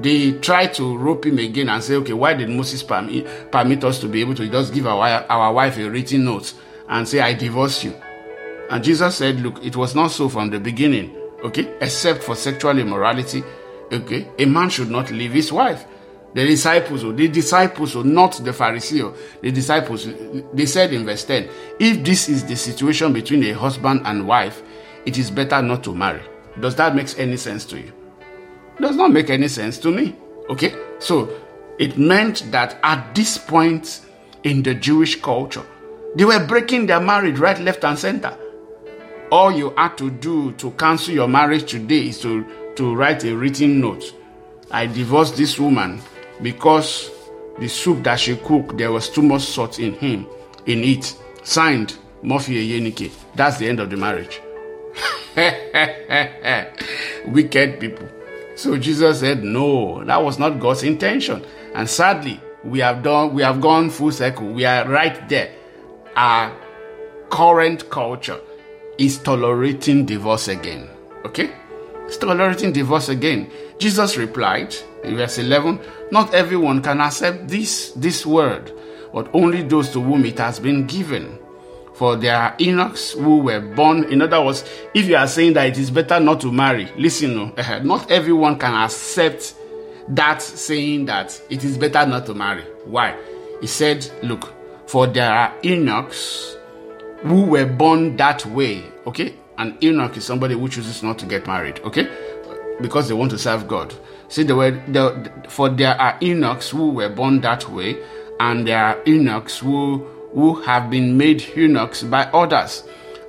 they 0.00 0.32
try 0.32 0.66
to 0.66 0.96
rope 0.98 1.24
him 1.24 1.38
again 1.38 1.68
and 1.68 1.82
say, 1.82 1.94
okay, 1.94 2.12
why 2.12 2.34
did 2.34 2.50
Moses 2.50 2.82
permit, 2.82 3.52
permit 3.52 3.84
us 3.84 4.00
to 4.00 4.08
be 4.08 4.20
able 4.20 4.34
to 4.34 4.48
just 4.48 4.74
give 4.74 4.88
our, 4.88 5.24
our 5.28 5.52
wife 5.52 5.78
a 5.78 5.88
written 5.88 6.24
note 6.24 6.52
and 6.88 7.08
say, 7.08 7.20
I 7.20 7.34
divorce 7.34 7.84
you? 7.84 7.94
And 8.70 8.82
Jesus 8.82 9.16
said, 9.16 9.40
look, 9.40 9.64
it 9.64 9.76
was 9.76 9.94
not 9.94 10.08
so 10.08 10.28
from 10.28 10.50
the 10.50 10.58
beginning, 10.58 11.14
okay, 11.44 11.76
except 11.80 12.22
for 12.22 12.34
sexual 12.34 12.78
immorality, 12.78 13.42
okay, 13.92 14.28
a 14.38 14.44
man 14.46 14.70
should 14.70 14.90
not 14.90 15.10
leave 15.10 15.32
his 15.32 15.52
wife. 15.52 15.86
The 16.34 16.44
disciples, 16.44 17.04
oh, 17.04 17.12
the 17.12 17.28
disciples, 17.28 17.94
oh, 17.94 18.02
not 18.02 18.32
the 18.42 18.52
Pharisees, 18.52 19.02
oh, 19.02 19.14
the 19.40 19.52
disciples, 19.52 20.08
they 20.52 20.66
said 20.66 20.92
in 20.92 21.04
verse 21.04 21.24
10, 21.24 21.48
if 21.78 22.04
this 22.04 22.28
is 22.28 22.44
the 22.44 22.56
situation 22.56 23.12
between 23.12 23.44
a 23.44 23.52
husband 23.52 24.02
and 24.04 24.26
wife, 24.26 24.62
it 25.06 25.16
is 25.16 25.30
better 25.30 25.62
not 25.62 25.84
to 25.84 25.94
marry. 25.94 26.22
Does 26.58 26.74
that 26.76 26.96
make 26.96 27.16
any 27.18 27.36
sense 27.36 27.64
to 27.66 27.78
you? 27.78 27.92
Does 28.80 28.96
not 28.96 29.12
make 29.12 29.30
any 29.30 29.46
sense 29.46 29.78
to 29.78 29.90
me. 29.92 30.16
Okay? 30.48 30.74
So 30.98 31.30
it 31.78 31.98
meant 31.98 32.50
that 32.50 32.78
at 32.82 33.14
this 33.14 33.38
point 33.38 34.00
in 34.42 34.62
the 34.62 34.74
Jewish 34.74 35.20
culture, 35.20 35.64
they 36.14 36.24
were 36.24 36.44
breaking 36.46 36.86
their 36.86 37.00
marriage 37.00 37.38
right, 37.38 37.58
left, 37.60 37.84
and 37.84 37.98
center. 37.98 38.36
All 39.30 39.52
you 39.52 39.70
had 39.76 39.96
to 39.98 40.10
do 40.10 40.52
to 40.52 40.70
cancel 40.72 41.14
your 41.14 41.28
marriage 41.28 41.70
today 41.70 42.08
is 42.08 42.20
to, 42.20 42.46
to 42.76 42.94
write 42.94 43.24
a 43.24 43.34
written 43.34 43.80
note. 43.80 44.14
I 44.70 44.86
divorced 44.86 45.36
this 45.36 45.58
woman 45.58 46.00
because 46.42 47.10
the 47.58 47.68
soup 47.68 48.02
that 48.04 48.20
she 48.20 48.36
cooked, 48.36 48.76
there 48.76 48.92
was 48.92 49.08
too 49.08 49.22
much 49.22 49.42
salt 49.42 49.78
in 49.78 49.94
him, 49.94 50.26
in 50.66 50.84
it. 50.84 51.16
Signed, 51.42 51.98
Murphy 52.22 52.80
Eyenike. 52.80 53.12
That's 53.34 53.58
the 53.58 53.68
end 53.68 53.80
of 53.80 53.90
the 53.90 53.96
marriage. 53.96 54.40
Wicked 57.26 57.80
people. 57.80 58.08
So 58.56 58.78
Jesus 58.78 59.20
said, 59.20 59.44
No, 59.44 60.04
that 60.04 60.22
was 60.22 60.38
not 60.38 60.58
God's 60.60 60.84
intention. 60.84 61.44
And 61.74 61.88
sadly, 61.88 62.40
we 62.62 62.78
have 62.78 63.02
done 63.02 63.34
we 63.34 63.42
have 63.42 63.60
gone 63.60 63.90
full 63.90 64.12
circle. 64.12 64.48
We 64.48 64.64
are 64.64 64.88
right 64.88 65.28
there. 65.28 65.52
Our 66.16 66.52
current 67.30 67.90
culture 67.90 68.40
is 68.98 69.18
tolerating 69.18 70.06
divorce 70.06 70.48
again. 70.48 70.88
Okay? 71.24 71.50
It's 72.06 72.16
tolerating 72.16 72.72
divorce 72.72 73.08
again. 73.08 73.50
Jesus 73.78 74.16
replied 74.16 74.74
in 75.02 75.16
verse 75.16 75.38
11, 75.38 75.80
Not 76.10 76.34
everyone 76.34 76.82
can 76.82 77.00
accept 77.00 77.48
this, 77.48 77.92
this 77.92 78.24
word, 78.24 78.72
but 79.12 79.28
only 79.34 79.62
those 79.62 79.90
to 79.90 80.00
whom 80.00 80.24
it 80.24 80.38
has 80.38 80.60
been 80.60 80.86
given. 80.86 81.38
For 81.94 82.16
there 82.16 82.36
are 82.36 82.54
eunuchs 82.58 83.12
who 83.12 83.38
were 83.38 83.60
born. 83.60 84.04
In 84.04 84.20
other 84.20 84.42
words, 84.42 84.64
if 84.94 85.06
you 85.06 85.16
are 85.16 85.28
saying 85.28 85.54
that 85.54 85.68
it 85.68 85.78
is 85.78 85.90
better 85.90 86.20
not 86.20 86.40
to 86.40 86.52
marry, 86.52 86.90
listen, 86.96 87.36
no, 87.36 87.52
eh, 87.56 87.78
not 87.80 88.10
everyone 88.10 88.58
can 88.58 88.74
accept 88.74 89.54
that 90.08 90.42
saying 90.42 91.06
that 91.06 91.40
it 91.50 91.64
is 91.64 91.78
better 91.78 92.04
not 92.04 92.26
to 92.26 92.34
marry. 92.34 92.62
Why? 92.84 93.16
He 93.60 93.66
said, 93.66 94.08
Look, 94.22 94.52
for 94.94 95.08
there 95.08 95.28
are 95.28 95.52
eunuchs 95.64 96.56
who 97.24 97.46
were 97.46 97.66
born 97.66 98.16
that 98.16 98.46
way. 98.46 98.84
Okay, 99.08 99.34
And 99.58 99.76
eunuch 99.82 100.16
is 100.16 100.24
somebody 100.24 100.54
who 100.54 100.68
chooses 100.68 101.02
not 101.02 101.18
to 101.18 101.26
get 101.26 101.48
married. 101.48 101.80
Okay, 101.80 102.08
because 102.80 103.08
they 103.08 103.14
want 103.14 103.32
to 103.32 103.38
serve 103.38 103.66
God. 103.66 103.92
See, 104.28 104.44
the 104.44 104.54
word 104.54 105.32
for 105.48 105.68
there 105.68 106.00
are 106.00 106.16
eunuchs 106.20 106.70
who 106.70 106.90
were 106.90 107.08
born 107.08 107.40
that 107.40 107.68
way, 107.68 108.00
and 108.38 108.68
there 108.68 108.84
are 108.84 109.02
eunuchs 109.04 109.58
who 109.58 109.98
who 110.32 110.62
have 110.62 110.90
been 110.90 111.16
made 111.16 111.42
eunuchs 111.56 112.04
by 112.04 112.26
others, 112.26 112.84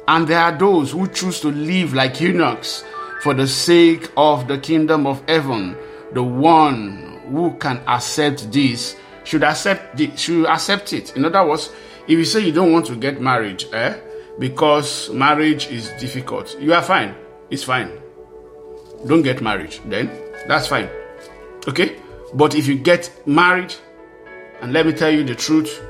and 0.07 0.27
there 0.27 0.41
are 0.41 0.55
those 0.55 0.91
who 0.91 1.07
choose 1.07 1.39
to 1.41 1.47
live 1.47 1.95
like 1.95 2.21
eunuchs 2.21 2.83
for 3.23 3.33
the 3.33 3.47
sake 3.47 4.11
of 4.17 4.47
the 4.47 4.59
kingdom 4.59 5.07
of 5.07 5.27
heaven. 5.27 5.75
The 6.13 6.21
one 6.21 7.21
who 7.31 7.57
can 7.57 7.81
accept 7.87 8.51
this 8.51 8.95
should 9.25 9.43
accept 9.43 9.97
the, 9.97 10.15
should 10.15 10.45
accept 10.45 10.93
it. 10.93 11.15
In 11.17 11.25
other 11.25 11.45
words, 11.45 11.71
if 12.07 12.11
you 12.11 12.25
say 12.25 12.39
you 12.39 12.51
don't 12.51 12.71
want 12.71 12.85
to 12.85 12.95
get 12.95 13.19
married, 13.19 13.65
eh, 13.73 13.97
because 14.39 15.09
marriage 15.11 15.67
is 15.67 15.89
difficult, 15.99 16.57
you 16.59 16.73
are 16.73 16.81
fine. 16.83 17.15
It's 17.49 17.63
fine. 17.63 17.91
Don't 19.05 19.21
get 19.21 19.41
married. 19.41 19.77
Then 19.85 20.09
that's 20.47 20.67
fine. 20.67 20.89
Okay? 21.67 21.97
But 22.33 22.55
if 22.55 22.67
you 22.67 22.77
get 22.77 23.11
married, 23.25 23.73
and 24.61 24.73
let 24.73 24.85
me 24.85 24.93
tell 24.93 25.11
you 25.11 25.23
the 25.23 25.35
truth, 25.35 25.81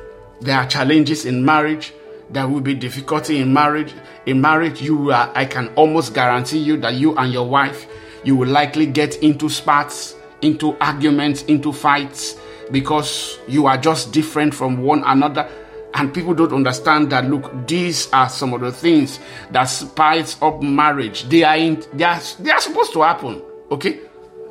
there 0.42 0.58
are 0.58 0.68
challenges 0.68 1.26
in 1.26 1.44
marriage. 1.44 1.94
There 2.30 2.48
will 2.48 2.62
be 2.62 2.74
difficulty 2.74 3.40
in 3.40 3.54
marriage. 3.54 3.94
In 4.26 4.42
marriage, 4.42 4.82
you 4.82 5.12
are, 5.12 5.32
I 5.36 5.46
can 5.46 5.70
almost 5.76 6.14
guarantee 6.14 6.60
you 6.60 6.78
that 6.78 6.96
you 6.96 7.16
and 7.16 7.32
your 7.32 7.48
wife, 7.48 7.88
you 8.24 8.36
will 8.36 8.50
likely 8.50 8.86
get 8.86 9.18
into 9.24 9.50
spats, 9.50 10.16
into 10.42 10.76
arguments, 10.82 11.44
into 11.44 11.72
fights, 11.72 12.36
because 12.72 13.40
you 13.48 13.68
are 13.68 13.78
just 13.78 14.12
different 14.12 14.54
from 14.54 14.82
one 14.82 15.04
another. 15.06 15.50
And 15.94 16.14
people 16.14 16.34
don't 16.34 16.52
understand 16.52 17.10
that. 17.12 17.30
Look, 17.30 17.68
these 17.68 18.12
are 18.12 18.28
some 18.28 18.54
of 18.54 18.62
the 18.62 18.72
things 18.72 19.20
that 19.52 19.64
spice 19.66 20.42
up 20.42 20.62
marriage. 20.62 21.24
They 21.30 21.44
are 21.44 21.56
in, 21.56 21.84
they 21.94 22.04
are 22.04 22.20
they 22.40 22.52
are 22.52 22.60
supposed 22.60 22.92
to 22.94 23.02
happen. 23.02 23.42
Okay, 23.72 24.02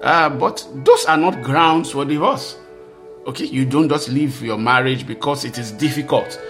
uh, 0.03 0.31
but 0.31 0.67
those 0.77 1.05
are 1.05 1.19
not 1.19 1.43
grounds 1.43 1.91
for 1.91 2.07
divorce. 2.07 2.57
Okay, 3.27 3.45
you 3.45 3.67
don't 3.67 3.91
just 3.91 4.09
leave 4.09 4.43
your 4.43 4.57
marriage 4.57 5.07
because 5.07 5.45
it 5.45 5.59
is 5.59 5.71
difficult. 5.73 6.41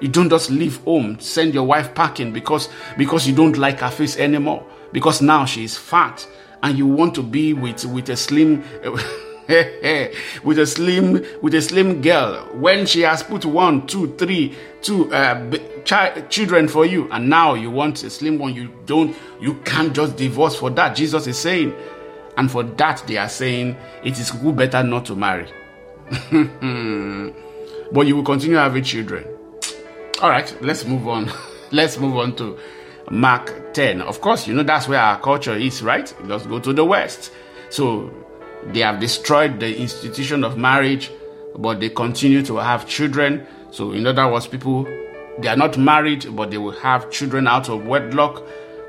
You 0.00 0.08
don't 0.08 0.30
just 0.30 0.50
leave 0.50 0.78
home, 0.78 1.20
send 1.20 1.54
your 1.54 1.64
wife 1.64 1.94
packing 1.94 2.32
because 2.32 2.68
because 2.96 3.28
you 3.28 3.34
don't 3.34 3.56
like 3.56 3.80
her 3.80 3.90
face 3.90 4.16
anymore. 4.16 4.66
Because 4.92 5.22
now 5.22 5.44
she 5.44 5.62
is 5.62 5.76
fat 5.76 6.26
and 6.62 6.76
you 6.76 6.86
want 6.86 7.14
to 7.14 7.22
be 7.22 7.52
with 7.52 7.84
with 7.84 8.08
a 8.08 8.16
slim 8.16 8.64
with 10.44 10.58
a 10.58 10.66
slim 10.66 11.24
with 11.42 11.54
a 11.54 11.62
slim 11.62 12.00
girl 12.00 12.48
when 12.54 12.86
she 12.86 13.00
has 13.00 13.22
put 13.22 13.44
one, 13.44 13.86
two, 13.86 14.14
three, 14.16 14.56
two 14.82 15.12
uh, 15.12 15.50
ch- 15.84 16.28
children 16.28 16.68
for 16.68 16.86
you, 16.86 17.10
and 17.10 17.28
now 17.28 17.54
you 17.54 17.70
want 17.70 18.02
a 18.04 18.10
slim 18.10 18.38
one. 18.38 18.54
You 18.54 18.70
don't. 18.86 19.16
You 19.40 19.54
can't 19.64 19.92
just 19.92 20.16
divorce 20.16 20.54
for 20.54 20.70
that. 20.70 20.94
Jesus 20.94 21.26
is 21.26 21.38
saying, 21.38 21.74
and 22.36 22.50
for 22.50 22.62
that 22.62 23.02
they 23.06 23.16
are 23.16 23.28
saying 23.28 23.76
it 24.04 24.18
is 24.18 24.30
good 24.30 24.56
better 24.56 24.82
not 24.82 25.04
to 25.06 25.16
marry. 25.16 25.48
but 27.92 28.06
you 28.06 28.16
will 28.16 28.24
continue 28.24 28.56
having 28.56 28.84
children. 28.84 29.26
All 30.22 30.30
right, 30.30 30.56
let's 30.60 30.84
move 30.84 31.08
on. 31.08 31.30
let's 31.72 31.98
move 31.98 32.16
on 32.16 32.36
to 32.36 32.58
Mark 33.10 33.74
10. 33.74 34.00
Of 34.02 34.20
course, 34.20 34.46
you 34.46 34.54
know 34.54 34.62
that's 34.62 34.86
where 34.86 35.00
our 35.00 35.20
culture 35.20 35.54
is, 35.54 35.82
right? 35.82 36.12
Let's 36.24 36.46
go 36.46 36.60
to 36.60 36.72
the 36.72 36.84
West. 36.84 37.32
So 37.70 38.12
they 38.66 38.80
have 38.80 39.00
destroyed 39.00 39.60
the 39.60 39.76
institution 39.78 40.44
of 40.44 40.58
marriage, 40.58 41.10
but 41.56 41.80
they 41.80 41.88
continue 41.88 42.42
to 42.44 42.56
have 42.56 42.86
children. 42.86 43.46
So, 43.70 43.92
in 43.92 44.06
other 44.06 44.30
words, 44.30 44.46
people 44.46 44.86
they 45.38 45.48
are 45.48 45.56
not 45.56 45.78
married, 45.78 46.26
but 46.36 46.50
they 46.50 46.58
will 46.58 46.78
have 46.80 47.10
children 47.10 47.46
out 47.46 47.68
of 47.68 47.86
wedlock. 47.86 48.42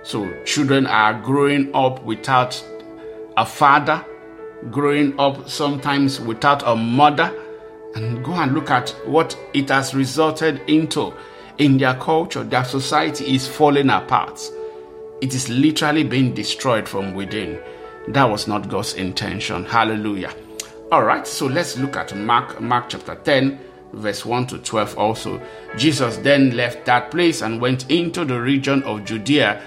So, 0.04 0.30
children 0.44 0.86
are 0.86 1.14
growing 1.22 1.74
up 1.74 2.04
without 2.04 2.62
a 3.38 3.46
father, 3.46 4.06
growing 4.70 5.18
up 5.20 5.50
sometimes 5.50 6.20
without 6.20 6.68
a 6.68 6.76
mother. 6.76 7.34
And 7.96 8.24
go 8.24 8.34
and 8.34 8.54
look 8.54 8.70
at 8.70 8.90
what 9.06 9.38
it 9.54 9.70
has 9.70 9.94
resulted 9.94 10.62
into 10.68 11.14
in 11.58 11.78
their 11.78 11.96
culture. 11.96 12.44
Their 12.44 12.64
society 12.64 13.36
is 13.36 13.48
falling 13.48 13.90
apart. 13.90 14.42
It 15.22 15.34
is 15.34 15.50
literally 15.50 16.04
being 16.04 16.34
destroyed 16.34 16.88
from 16.88 17.14
within. 17.14 17.62
That 18.08 18.30
was 18.30 18.48
not 18.48 18.70
God's 18.70 18.94
intention. 18.94 19.66
Hallelujah. 19.66 20.34
All 20.92 21.04
right, 21.04 21.26
so 21.26 21.46
let's 21.46 21.78
look 21.78 21.96
at 21.96 22.16
Mark, 22.16 22.60
Mark 22.60 22.90
chapter 22.90 23.16
10, 23.16 23.60
verse 23.94 24.26
1 24.26 24.48
to 24.48 24.58
12 24.58 24.98
also. 24.98 25.42
Jesus 25.78 26.18
then 26.18 26.56
left 26.58 26.86
that 26.86 27.12
place 27.12 27.42
and 27.42 27.62
went 27.62 27.90
into 27.90 28.26
the 28.26 28.42
region 28.42 28.84
of 28.84 29.06
Judea 29.06 29.62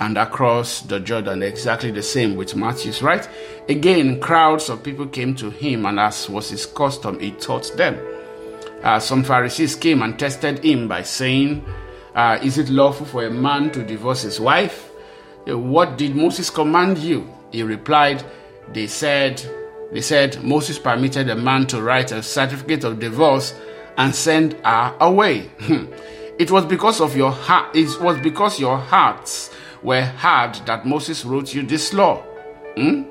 and 0.00 0.16
across 0.16 0.80
the 0.80 0.98
Jordan. 0.98 1.42
Exactly 1.42 1.90
the 1.90 2.02
same 2.02 2.36
with 2.36 2.56
Matthew's, 2.56 3.02
right? 3.02 3.28
Again, 3.68 4.20
crowds 4.20 4.68
of 4.68 4.82
people 4.82 5.06
came 5.06 5.34
to 5.36 5.50
him, 5.50 5.86
and 5.86 6.00
as 6.00 6.28
was 6.28 6.50
his 6.50 6.66
custom, 6.66 7.20
he 7.20 7.32
taught 7.32 7.76
them. 7.76 7.98
Uh, 8.82 8.98
some 8.98 9.24
Pharisees 9.24 9.74
came 9.76 10.02
and 10.02 10.18
tested 10.18 10.64
him 10.64 10.88
by 10.88 11.02
saying, 11.02 11.64
uh, 12.14 12.38
Is 12.42 12.58
it 12.58 12.68
lawful 12.68 13.06
for 13.06 13.26
a 13.26 13.30
man 13.30 13.70
to 13.72 13.84
divorce 13.84 14.22
his 14.22 14.40
wife? 14.40 14.90
Uh, 15.48 15.58
what 15.58 15.98
did 15.98 16.16
Moses 16.16 16.48
command 16.48 16.98
you? 16.98 17.28
He 17.50 17.62
replied, 17.62 18.24
They 18.72 18.86
said, 18.86 19.42
they 19.92 20.00
said 20.00 20.42
Moses 20.44 20.78
permitted 20.78 21.30
a 21.30 21.36
man 21.36 21.66
to 21.68 21.82
write 21.82 22.12
a 22.12 22.22
certificate 22.22 22.84
of 22.84 23.00
divorce 23.00 23.54
and 23.96 24.14
send 24.14 24.54
her 24.64 24.94
away. 25.00 25.50
it 26.38 26.50
was 26.50 26.64
because 26.66 27.00
of 27.00 27.16
your 27.16 27.32
heart 27.32 27.74
it 27.74 28.00
was 28.00 28.18
because 28.20 28.60
your 28.60 28.78
hearts 28.78 29.50
were 29.82 30.04
hard 30.04 30.54
that 30.66 30.86
Moses 30.86 31.24
wrote 31.24 31.54
you 31.54 31.62
this 31.62 31.92
law. 31.92 32.22
Hmm? 32.76 33.04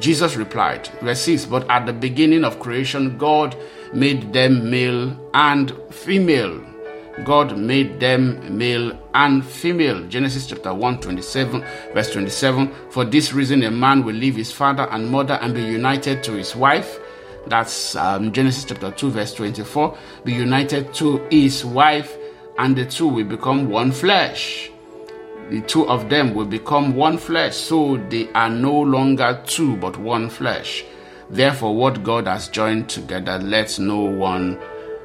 Jesus 0.00 0.36
replied, 0.36 0.88
verse 1.02 1.20
6, 1.20 1.46
But 1.46 1.70
at 1.70 1.86
the 1.86 1.92
beginning 1.92 2.44
of 2.44 2.58
creation, 2.58 3.16
God 3.16 3.56
made 3.92 4.32
them 4.32 4.70
male 4.70 5.30
and 5.34 5.72
female. 5.90 6.60
God 7.22 7.56
made 7.56 8.00
them 8.00 8.58
male 8.58 8.98
and 9.14 9.44
female. 9.44 10.04
Genesis 10.08 10.48
chapter 10.48 10.74
1, 10.74 11.00
27, 11.00 11.64
verse 11.92 12.10
27. 12.10 12.74
For 12.90 13.04
this 13.04 13.32
reason, 13.32 13.62
a 13.62 13.70
man 13.70 14.04
will 14.04 14.16
leave 14.16 14.34
his 14.34 14.50
father 14.50 14.88
and 14.90 15.08
mother 15.08 15.34
and 15.34 15.54
be 15.54 15.62
united 15.62 16.24
to 16.24 16.32
his 16.32 16.56
wife. 16.56 16.98
That's 17.46 17.94
um, 17.94 18.32
Genesis 18.32 18.64
chapter 18.64 18.90
2, 18.90 19.10
verse 19.10 19.32
24. 19.34 19.96
Be 20.24 20.32
united 20.32 20.92
to 20.94 21.18
his 21.30 21.64
wife, 21.64 22.16
and 22.58 22.74
the 22.74 22.84
two 22.84 23.06
will 23.06 23.24
become 23.24 23.68
one 23.68 23.92
flesh. 23.92 24.70
The 25.50 25.60
two 25.60 25.86
of 25.88 26.08
them 26.08 26.34
will 26.34 26.46
become 26.46 26.96
one 26.96 27.18
flesh, 27.18 27.54
so 27.56 27.98
they 28.08 28.28
are 28.32 28.50
no 28.50 28.80
longer 28.80 29.40
two 29.46 29.76
but 29.76 29.96
one 29.98 30.30
flesh. 30.30 30.84
Therefore, 31.30 31.76
what 31.76 32.02
God 32.02 32.26
has 32.26 32.48
joined 32.48 32.88
together, 32.88 33.38
let 33.38 33.78
no 33.78 34.00
one 34.00 34.58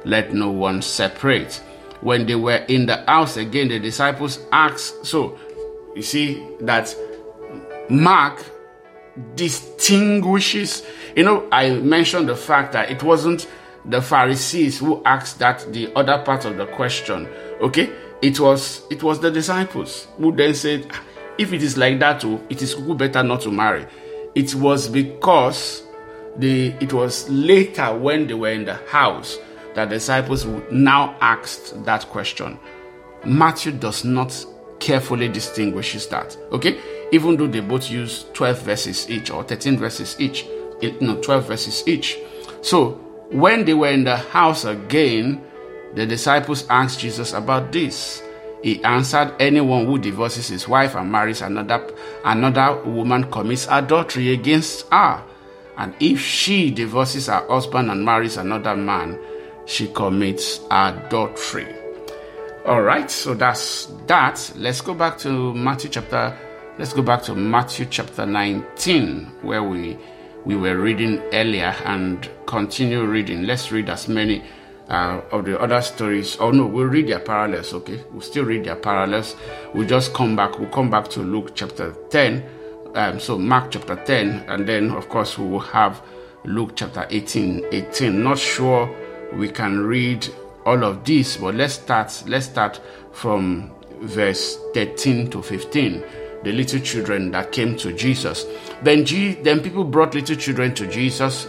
let 0.06 0.32
no 0.32 0.50
one 0.50 0.80
separate 0.80 1.62
when 2.00 2.26
they 2.26 2.34
were 2.34 2.64
in 2.68 2.86
the 2.86 2.96
house 3.06 3.36
again, 3.36 3.68
the 3.68 3.78
disciples 3.78 4.38
asked. 4.52 5.06
So, 5.06 5.38
you 5.94 6.02
see 6.02 6.46
that 6.60 6.94
Mark 7.88 8.44
distinguishes. 9.34 10.82
You 11.16 11.24
know, 11.24 11.48
I 11.50 11.70
mentioned 11.70 12.28
the 12.28 12.36
fact 12.36 12.72
that 12.72 12.90
it 12.90 13.02
wasn't 13.02 13.48
the 13.84 14.00
Pharisees 14.00 14.78
who 14.78 15.02
asked 15.04 15.38
that 15.38 15.72
the 15.72 15.92
other 15.96 16.22
part 16.22 16.44
of 16.44 16.56
the 16.56 16.66
question. 16.66 17.28
Okay, 17.60 17.92
it 18.22 18.38
was 18.38 18.82
it 18.90 19.02
was 19.02 19.20
the 19.20 19.30
disciples 19.30 20.06
who 20.16 20.34
then 20.34 20.54
said, 20.54 20.86
ah, 20.92 21.02
if 21.38 21.52
it 21.52 21.62
is 21.62 21.76
like 21.76 21.98
that, 22.00 22.20
too, 22.20 22.44
it 22.48 22.62
is 22.62 22.74
better 22.74 23.22
not 23.22 23.40
to 23.42 23.50
marry. 23.50 23.86
It 24.34 24.54
was 24.54 24.88
because 24.88 25.82
the 26.36 26.68
it 26.80 26.92
was 26.92 27.28
later 27.28 27.96
when 27.96 28.26
they 28.26 28.34
were 28.34 28.50
in 28.50 28.64
the 28.64 28.74
house 28.88 29.38
that 29.74 29.88
the 29.88 29.96
disciples 29.96 30.46
now 30.70 31.16
asked 31.20 31.84
that 31.84 32.06
question. 32.08 32.58
Matthew 33.24 33.72
does 33.72 34.04
not 34.04 34.44
carefully 34.80 35.28
distinguishes 35.28 36.06
that. 36.08 36.36
Okay? 36.52 36.80
Even 37.12 37.36
though 37.36 37.46
they 37.46 37.60
both 37.60 37.90
use 37.90 38.24
12 38.32 38.62
verses 38.62 39.10
each 39.10 39.30
or 39.30 39.44
13 39.44 39.76
verses 39.76 40.16
each, 40.18 40.46
eh, 40.82 40.92
no, 41.00 41.20
12 41.20 41.46
verses 41.46 41.86
each. 41.86 42.18
So, 42.62 42.92
when 43.30 43.64
they 43.64 43.74
were 43.74 43.90
in 43.90 44.04
the 44.04 44.16
house 44.16 44.64
again, 44.64 45.44
the 45.94 46.06
disciples 46.06 46.66
asked 46.68 47.00
Jesus 47.00 47.32
about 47.32 47.72
this. 47.72 48.22
He 48.62 48.82
answered, 48.84 49.34
Anyone 49.40 49.86
who 49.86 49.98
divorces 49.98 50.48
his 50.48 50.68
wife 50.68 50.94
and 50.94 51.10
marries 51.10 51.40
another, 51.40 51.92
another 52.24 52.82
woman 52.82 53.30
commits 53.30 53.66
adultery 53.70 54.32
against 54.32 54.88
her. 54.90 55.22
And 55.78 55.94
if 55.98 56.20
she 56.20 56.70
divorces 56.70 57.26
her 57.28 57.46
husband 57.48 57.90
and 57.90 58.04
marries 58.04 58.36
another 58.36 58.76
man, 58.76 59.18
she 59.70 59.86
commits 59.86 60.60
adultery. 60.72 61.72
All 62.66 62.82
right, 62.82 63.08
so 63.08 63.34
that's 63.34 63.86
that. 64.06 64.52
Let's 64.56 64.80
go 64.80 64.94
back 64.94 65.16
to 65.18 65.54
Matthew 65.54 65.90
chapter. 65.90 66.36
Let's 66.76 66.92
go 66.92 67.02
back 67.02 67.22
to 67.24 67.36
Matthew 67.36 67.86
chapter 67.86 68.26
19, 68.26 69.26
where 69.42 69.62
we 69.62 69.96
we 70.44 70.56
were 70.56 70.76
reading 70.76 71.22
earlier, 71.32 71.74
and 71.84 72.28
continue 72.46 73.04
reading. 73.04 73.44
Let's 73.44 73.70
read 73.70 73.88
as 73.88 74.08
many 74.08 74.42
uh, 74.88 75.20
of 75.30 75.44
the 75.44 75.58
other 75.60 75.80
stories. 75.82 76.36
Oh 76.40 76.50
no, 76.50 76.66
we'll 76.66 76.86
read 76.86 77.06
their 77.06 77.20
parallels, 77.20 77.72
okay? 77.72 78.02
We'll 78.10 78.22
still 78.22 78.46
read 78.46 78.64
their 78.64 78.76
parallels. 78.76 79.36
We'll 79.72 79.86
just 79.86 80.12
come 80.14 80.34
back. 80.34 80.58
We'll 80.58 80.70
come 80.70 80.90
back 80.90 81.08
to 81.10 81.20
Luke 81.20 81.52
chapter 81.54 81.94
10. 82.10 82.44
Um, 82.96 83.20
so 83.20 83.38
Mark 83.38 83.70
chapter 83.70 83.94
10, 83.94 84.46
and 84.48 84.66
then 84.66 84.90
of 84.90 85.08
course 85.08 85.38
we 85.38 85.46
will 85.46 85.60
have 85.60 86.02
Luke 86.44 86.72
chapter 86.74 87.06
18. 87.08 87.66
18. 87.70 88.22
Not 88.22 88.38
sure 88.38 88.92
we 89.34 89.48
can 89.48 89.80
read 89.80 90.28
all 90.66 90.84
of 90.84 91.04
this, 91.04 91.36
but 91.36 91.54
let's 91.54 91.74
start. 91.74 92.22
Let's 92.26 92.46
start 92.46 92.80
from 93.12 93.72
verse 94.00 94.58
13 94.74 95.30
to 95.30 95.42
15 95.42 96.04
the 96.42 96.52
little 96.52 96.80
children 96.80 97.30
that 97.30 97.52
came 97.52 97.76
to 97.76 97.92
Jesus. 97.92 98.46
Then, 98.82 99.04
G- 99.04 99.34
then 99.34 99.60
people 99.60 99.84
brought 99.84 100.14
little 100.14 100.36
children 100.36 100.74
to 100.74 100.86
Jesus 100.86 101.46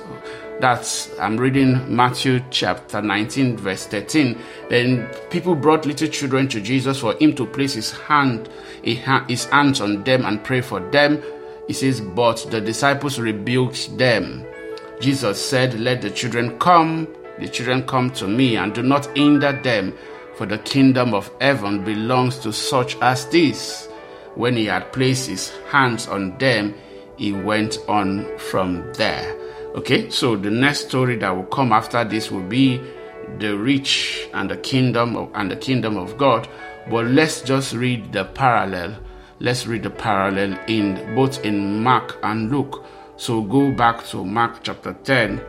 that's, 0.62 1.10
I'm 1.20 1.38
reading 1.38 1.94
Matthew 1.94 2.40
chapter 2.52 3.02
19, 3.02 3.58
verse 3.58 3.88
13. 3.88 4.38
Then 4.70 5.08
people 5.32 5.56
brought 5.56 5.88
little 5.88 6.08
children 6.08 6.48
to 6.50 6.62
Jesus 6.62 7.00
for 7.00 7.16
him 7.16 7.34
to 7.36 7.48
place 7.48 7.74
his 7.74 7.92
hand, 7.92 8.48
his 8.84 9.46
hands 9.46 9.82
on 9.82 10.04
them 10.04 10.24
and 10.24 10.44
pray 10.44 10.62
for 10.62 10.80
them. 10.92 11.22
He 11.66 11.74
says, 11.74 12.00
But 12.00 12.46
the 12.52 12.62
disciples 12.62 13.20
rebuked 13.20 13.98
them. 13.98 14.46
Jesus 15.00 15.44
said, 15.44 15.80
Let 15.80 16.04
the 16.04 16.12
children 16.12 16.60
come, 16.60 17.08
the 17.40 17.48
children 17.48 17.86
come 17.86 18.12
to 18.12 18.28
me, 18.28 18.58
and 18.58 18.74
do 18.74 18.84
not 18.84 19.06
hinder 19.18 19.52
them, 19.52 19.94
for 20.36 20.46
the 20.46 20.58
kingdom 20.60 21.14
of 21.14 21.32
heaven 21.40 21.84
belongs 21.84 22.40
to 22.40 22.52
such 22.52 22.98
as 23.02 23.26
these. 23.28 23.88
When 24.36 24.56
he 24.56 24.66
had 24.66 24.94
placed 24.94 25.28
his 25.28 25.50
hands 25.70 26.08
on 26.08 26.38
them, 26.38 26.74
he 27.18 27.34
went 27.34 27.78
on 27.88 28.38
from 28.38 28.92
there. 28.94 29.38
Okay, 29.76 30.10
so 30.10 30.36
the 30.36 30.50
next 30.50 30.88
story 30.88 31.18
that 31.18 31.36
will 31.36 31.46
come 31.46 31.72
after 31.72 32.04
this 32.04 32.32
will 32.32 32.44
be 32.44 32.82
the 33.38 33.58
rich 33.58 34.28
and 34.34 34.50
the 34.50 34.58
kingdom 34.58 35.16
of, 35.16 35.30
and 35.34 35.52
the 35.52 35.56
kingdom 35.56 35.98
of 35.98 36.18
God. 36.18 36.48
But 36.90 37.06
let's 37.08 37.42
just 37.42 37.74
read 37.74 38.12
the 38.12 38.26
parallel. 38.26 38.98
Let's 39.40 39.68
read 39.68 39.84
the 39.84 39.90
parallel 39.90 40.60
in 40.68 41.16
both 41.16 41.44
in 41.46 41.82
Mark 41.84 42.18
and 42.24 42.52
Luke. 42.52 42.86
So 43.18 43.42
go 43.42 43.72
back 43.72 44.06
to 44.08 44.26
Mark 44.26 44.64
chapter 44.64 44.94
10. 44.94 45.42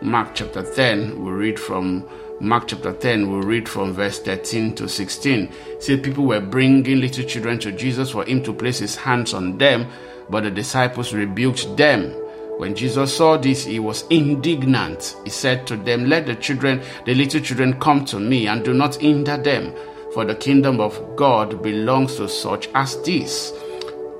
Mark 0.00 0.28
chapter 0.32 0.62
10, 0.62 1.24
we 1.24 1.32
read 1.32 1.58
from 1.58 2.08
Mark 2.40 2.68
chapter 2.68 2.92
10, 2.92 3.32
we 3.32 3.44
read 3.44 3.68
from 3.68 3.92
verse 3.92 4.20
13 4.20 4.76
to 4.76 4.88
16. 4.88 5.52
See, 5.80 5.96
people 5.96 6.24
were 6.24 6.40
bringing 6.40 7.00
little 7.00 7.24
children 7.24 7.58
to 7.58 7.72
Jesus 7.72 8.12
for 8.12 8.24
him 8.24 8.40
to 8.44 8.52
place 8.52 8.78
his 8.78 8.94
hands 8.94 9.34
on 9.34 9.58
them, 9.58 9.88
but 10.30 10.44
the 10.44 10.52
disciples 10.52 11.12
rebuked 11.12 11.76
them. 11.76 12.12
When 12.58 12.76
Jesus 12.76 13.16
saw 13.16 13.38
this, 13.38 13.64
he 13.64 13.80
was 13.80 14.04
indignant. 14.08 15.16
He 15.24 15.30
said 15.30 15.66
to 15.66 15.76
them, 15.76 16.04
Let 16.04 16.26
the 16.26 16.36
children, 16.36 16.80
the 17.04 17.14
little 17.14 17.40
children, 17.40 17.80
come 17.80 18.04
to 18.04 18.20
me, 18.20 18.46
and 18.46 18.64
do 18.64 18.72
not 18.72 18.94
hinder 18.94 19.36
them, 19.36 19.74
for 20.14 20.24
the 20.24 20.36
kingdom 20.36 20.80
of 20.80 21.16
God 21.16 21.60
belongs 21.60 22.16
to 22.16 22.28
such 22.28 22.68
as 22.76 23.02
this. 23.02 23.52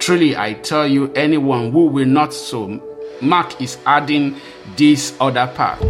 Truly, 0.01 0.37
I 0.37 0.55
tell 0.55 0.89
you, 0.89 1.13
anyone 1.13 1.71
who 1.71 1.87
will 1.87 2.07
not 2.07 2.35
so. 2.35 2.83
Mark 3.21 3.61
is 3.61 3.79
adding 3.87 4.41
this 4.77 5.17
other 5.21 5.47
part. 5.55 5.83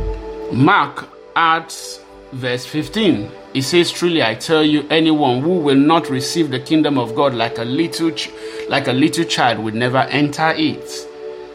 Mark 0.52 1.08
adds 1.36 2.00
verse 2.32 2.64
15. 2.66 3.30
He 3.52 3.62
says, 3.62 3.90
Truly, 3.90 4.22
I 4.22 4.34
tell 4.34 4.62
you, 4.62 4.86
anyone 4.90 5.42
who 5.42 5.58
will 5.58 5.76
not 5.76 6.10
receive 6.10 6.50
the 6.50 6.60
kingdom 6.60 6.98
of 6.98 7.14
God 7.14 7.34
like 7.34 7.58
a 7.58 7.64
little, 7.64 8.10
ch- 8.10 8.30
like 8.68 8.88
a 8.88 8.92
little 8.92 9.24
child 9.24 9.58
will 9.58 9.74
never 9.74 9.98
enter 9.98 10.50
it. 10.56 10.90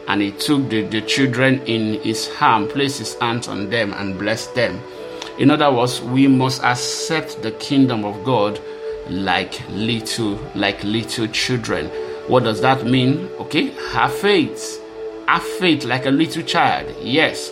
And 0.06 0.20
he 0.20 0.32
took 0.32 0.68
the, 0.68 0.82
the 0.82 1.00
children 1.02 1.62
in 1.62 2.00
his 2.02 2.28
hand, 2.34 2.70
placed 2.70 2.98
his 2.98 3.14
hands 3.14 3.48
on 3.48 3.70
them, 3.70 3.92
and 3.94 4.18
blessed 4.18 4.54
them. 4.54 4.80
In 5.38 5.50
other 5.50 5.72
words, 5.72 6.00
we 6.00 6.28
must 6.28 6.62
accept 6.62 7.42
the 7.42 7.52
kingdom 7.52 8.04
of 8.04 8.22
God 8.24 8.60
like 9.08 9.60
little, 9.70 10.38
like 10.54 10.82
little 10.84 11.26
children. 11.28 11.86
What 12.28 12.44
does 12.44 12.60
that 12.60 12.84
mean? 12.84 13.28
Okay, 13.38 13.70
have 13.92 14.12
faith. 14.14 14.83
Have 15.26 15.42
faith 15.42 15.84
like 15.84 16.06
a 16.06 16.10
little 16.10 16.42
child. 16.42 16.94
Yes, 17.00 17.50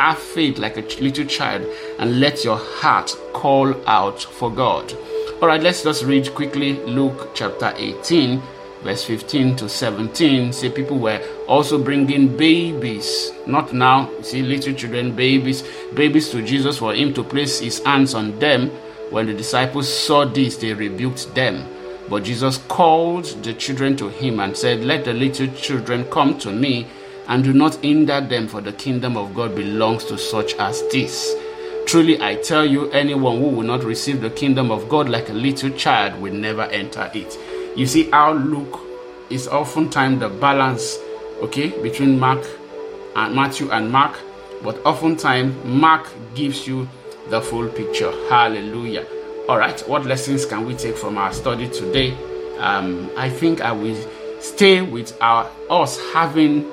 have 0.00 0.18
faith 0.18 0.58
like 0.58 0.76
a 0.76 1.02
little 1.02 1.24
child 1.24 1.64
and 2.00 2.18
let 2.18 2.44
your 2.44 2.58
heart 2.58 3.16
call 3.32 3.74
out 3.88 4.20
for 4.20 4.50
God. 4.50 4.92
All 5.40 5.48
right, 5.48 5.62
let's 5.62 5.84
just 5.84 6.04
read 6.04 6.34
quickly 6.34 6.74
Luke 6.84 7.30
chapter 7.34 7.72
18 7.76 8.42
verse 8.82 9.04
15 9.04 9.54
to 9.54 9.68
17 9.68 10.52
say 10.52 10.68
people 10.68 10.98
were 10.98 11.22
also 11.46 11.82
bringing 11.82 12.36
babies. 12.36 13.30
Not 13.46 13.72
now 13.72 14.10
see 14.22 14.42
little 14.42 14.74
children 14.74 15.14
babies. 15.14 15.62
Babies 15.94 16.30
to 16.30 16.42
jesus 16.42 16.78
for 16.78 16.92
him 16.94 17.14
to 17.14 17.22
place 17.22 17.60
his 17.60 17.82
hands 17.84 18.14
on 18.14 18.38
them. 18.40 18.70
When 19.10 19.26
the 19.26 19.34
disciples 19.34 19.88
saw 19.88 20.24
this 20.24 20.56
they 20.56 20.74
rebuked 20.74 21.32
them. 21.34 21.68
But 22.08 22.24
jesus 22.24 22.58
called 22.68 23.26
the 23.44 23.54
children 23.54 23.96
to 23.98 24.08
him 24.08 24.40
and 24.40 24.56
said 24.56 24.84
let 24.84 25.04
the 25.04 25.12
little 25.12 25.46
children 25.48 26.04
come 26.10 26.38
to 26.40 26.50
me 26.50 26.88
and 27.28 27.44
do 27.44 27.52
not 27.52 27.76
hinder 27.76 28.20
them 28.20 28.48
for 28.48 28.60
the 28.60 28.72
kingdom 28.72 29.16
of 29.16 29.34
god 29.34 29.54
belongs 29.54 30.04
to 30.04 30.18
such 30.18 30.54
as 30.54 30.82
this 30.88 31.34
Truly, 31.86 32.22
I 32.22 32.36
tell 32.36 32.64
you, 32.64 32.90
anyone 32.90 33.38
who 33.38 33.48
will 33.48 33.66
not 33.66 33.84
receive 33.84 34.20
the 34.20 34.30
kingdom 34.30 34.70
of 34.70 34.88
God 34.88 35.08
like 35.08 35.28
a 35.28 35.34
little 35.34 35.68
child 35.70 36.20
will 36.22 36.32
never 36.32 36.62
enter 36.62 37.10
it. 37.12 37.36
You 37.76 37.86
see, 37.86 38.10
our 38.12 38.34
Luke 38.34 38.80
is 39.30 39.46
oftentimes 39.48 40.20
the 40.20 40.28
balance, 40.28 40.98
okay, 41.42 41.68
between 41.82 42.18
Mark 42.18 42.46
and 43.14 43.34
Matthew 43.34 43.70
and 43.70 43.90
Mark, 43.90 44.18
but 44.62 44.78
oftentimes 44.86 45.54
Mark 45.64 46.08
gives 46.34 46.66
you 46.66 46.88
the 47.28 47.42
full 47.42 47.68
picture. 47.68 48.10
Hallelujah. 48.28 49.06
All 49.48 49.58
right, 49.58 49.78
what 49.88 50.06
lessons 50.06 50.46
can 50.46 50.64
we 50.64 50.74
take 50.74 50.96
from 50.96 51.18
our 51.18 51.32
study 51.32 51.68
today? 51.68 52.16
Um, 52.58 53.10
I 53.18 53.28
think 53.28 53.60
I 53.60 53.72
will 53.72 54.00
stay 54.40 54.80
with 54.82 55.14
our 55.20 55.50
us 55.68 56.00
having 56.14 56.70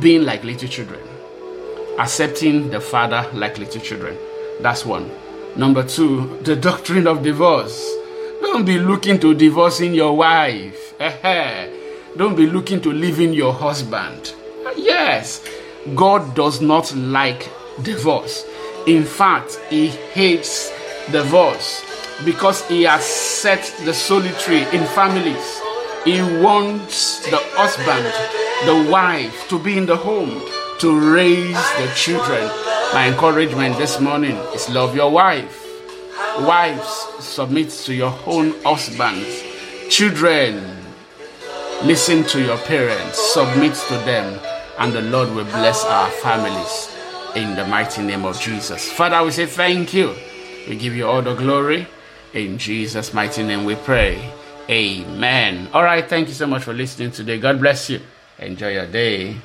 been 0.00 0.24
like 0.24 0.44
little 0.44 0.68
children, 0.68 1.00
accepting 1.98 2.70
the 2.70 2.80
Father 2.80 3.28
like 3.32 3.58
little 3.58 3.80
children. 3.80 4.16
That's 4.60 4.84
one. 4.84 5.10
Number 5.56 5.82
two, 5.86 6.38
the 6.42 6.56
doctrine 6.56 7.06
of 7.06 7.22
divorce. 7.22 7.82
Don't 8.40 8.64
be 8.64 8.78
looking 8.78 9.18
to 9.20 9.34
divorcing 9.34 9.94
your 9.94 10.16
wife. 10.16 10.94
Don't 12.16 12.36
be 12.36 12.46
looking 12.46 12.80
to 12.82 12.92
leaving 12.92 13.32
your 13.32 13.52
husband. 13.52 14.34
Yes, 14.76 15.44
God 15.94 16.34
does 16.34 16.60
not 16.60 16.94
like 16.94 17.48
divorce. 17.82 18.46
In 18.86 19.04
fact, 19.04 19.58
He 19.70 19.88
hates 19.88 20.70
divorce 21.10 21.84
because 22.24 22.66
He 22.68 22.82
has 22.84 23.04
set 23.04 23.62
the 23.84 23.92
solitary 23.94 24.62
in 24.76 24.84
families. 24.94 25.60
He 26.04 26.20
wants 26.40 27.28
the 27.28 27.38
husband, 27.56 28.06
the 28.64 28.88
wife 28.90 29.48
to 29.48 29.58
be 29.58 29.76
in 29.76 29.86
the 29.86 29.96
home 29.96 30.40
to 30.78 31.14
raise 31.14 31.54
the 31.78 31.90
children. 31.94 32.42
My 32.92 33.08
encouragement 33.08 33.76
this 33.76 34.00
morning 34.00 34.36
is 34.54 34.68
love 34.70 34.94
your 34.94 35.10
wife. 35.10 35.62
Wives, 36.40 37.06
submit 37.20 37.70
to 37.70 37.94
your 37.94 38.18
own 38.26 38.54
husbands. 38.62 39.42
Children, 39.88 40.62
listen 41.84 42.24
to 42.24 42.42
your 42.42 42.58
parents, 42.58 43.18
submit 43.32 43.74
to 43.88 43.94
them, 44.04 44.38
and 44.78 44.92
the 44.92 45.02
Lord 45.02 45.30
will 45.30 45.44
bless 45.44 45.84
our 45.84 46.10
families 46.10 46.94
in 47.34 47.54
the 47.54 47.66
mighty 47.66 48.02
name 48.02 48.24
of 48.24 48.40
Jesus. 48.40 48.90
Father, 48.90 49.22
we 49.24 49.30
say 49.30 49.46
thank 49.46 49.94
you. 49.94 50.14
We 50.68 50.76
give 50.76 50.94
you 50.94 51.06
all 51.06 51.22
the 51.22 51.34
glory. 51.34 51.86
In 52.32 52.58
Jesus' 52.58 53.14
mighty 53.14 53.42
name 53.42 53.64
we 53.64 53.76
pray. 53.76 54.30
Amen. 54.68 55.68
All 55.72 55.84
right, 55.84 56.06
thank 56.06 56.28
you 56.28 56.34
so 56.34 56.46
much 56.46 56.64
for 56.64 56.72
listening 56.72 57.12
today. 57.12 57.38
God 57.38 57.60
bless 57.60 57.88
you. 57.88 58.00
Enjoy 58.38 58.72
your 58.72 58.86
day. 58.86 59.36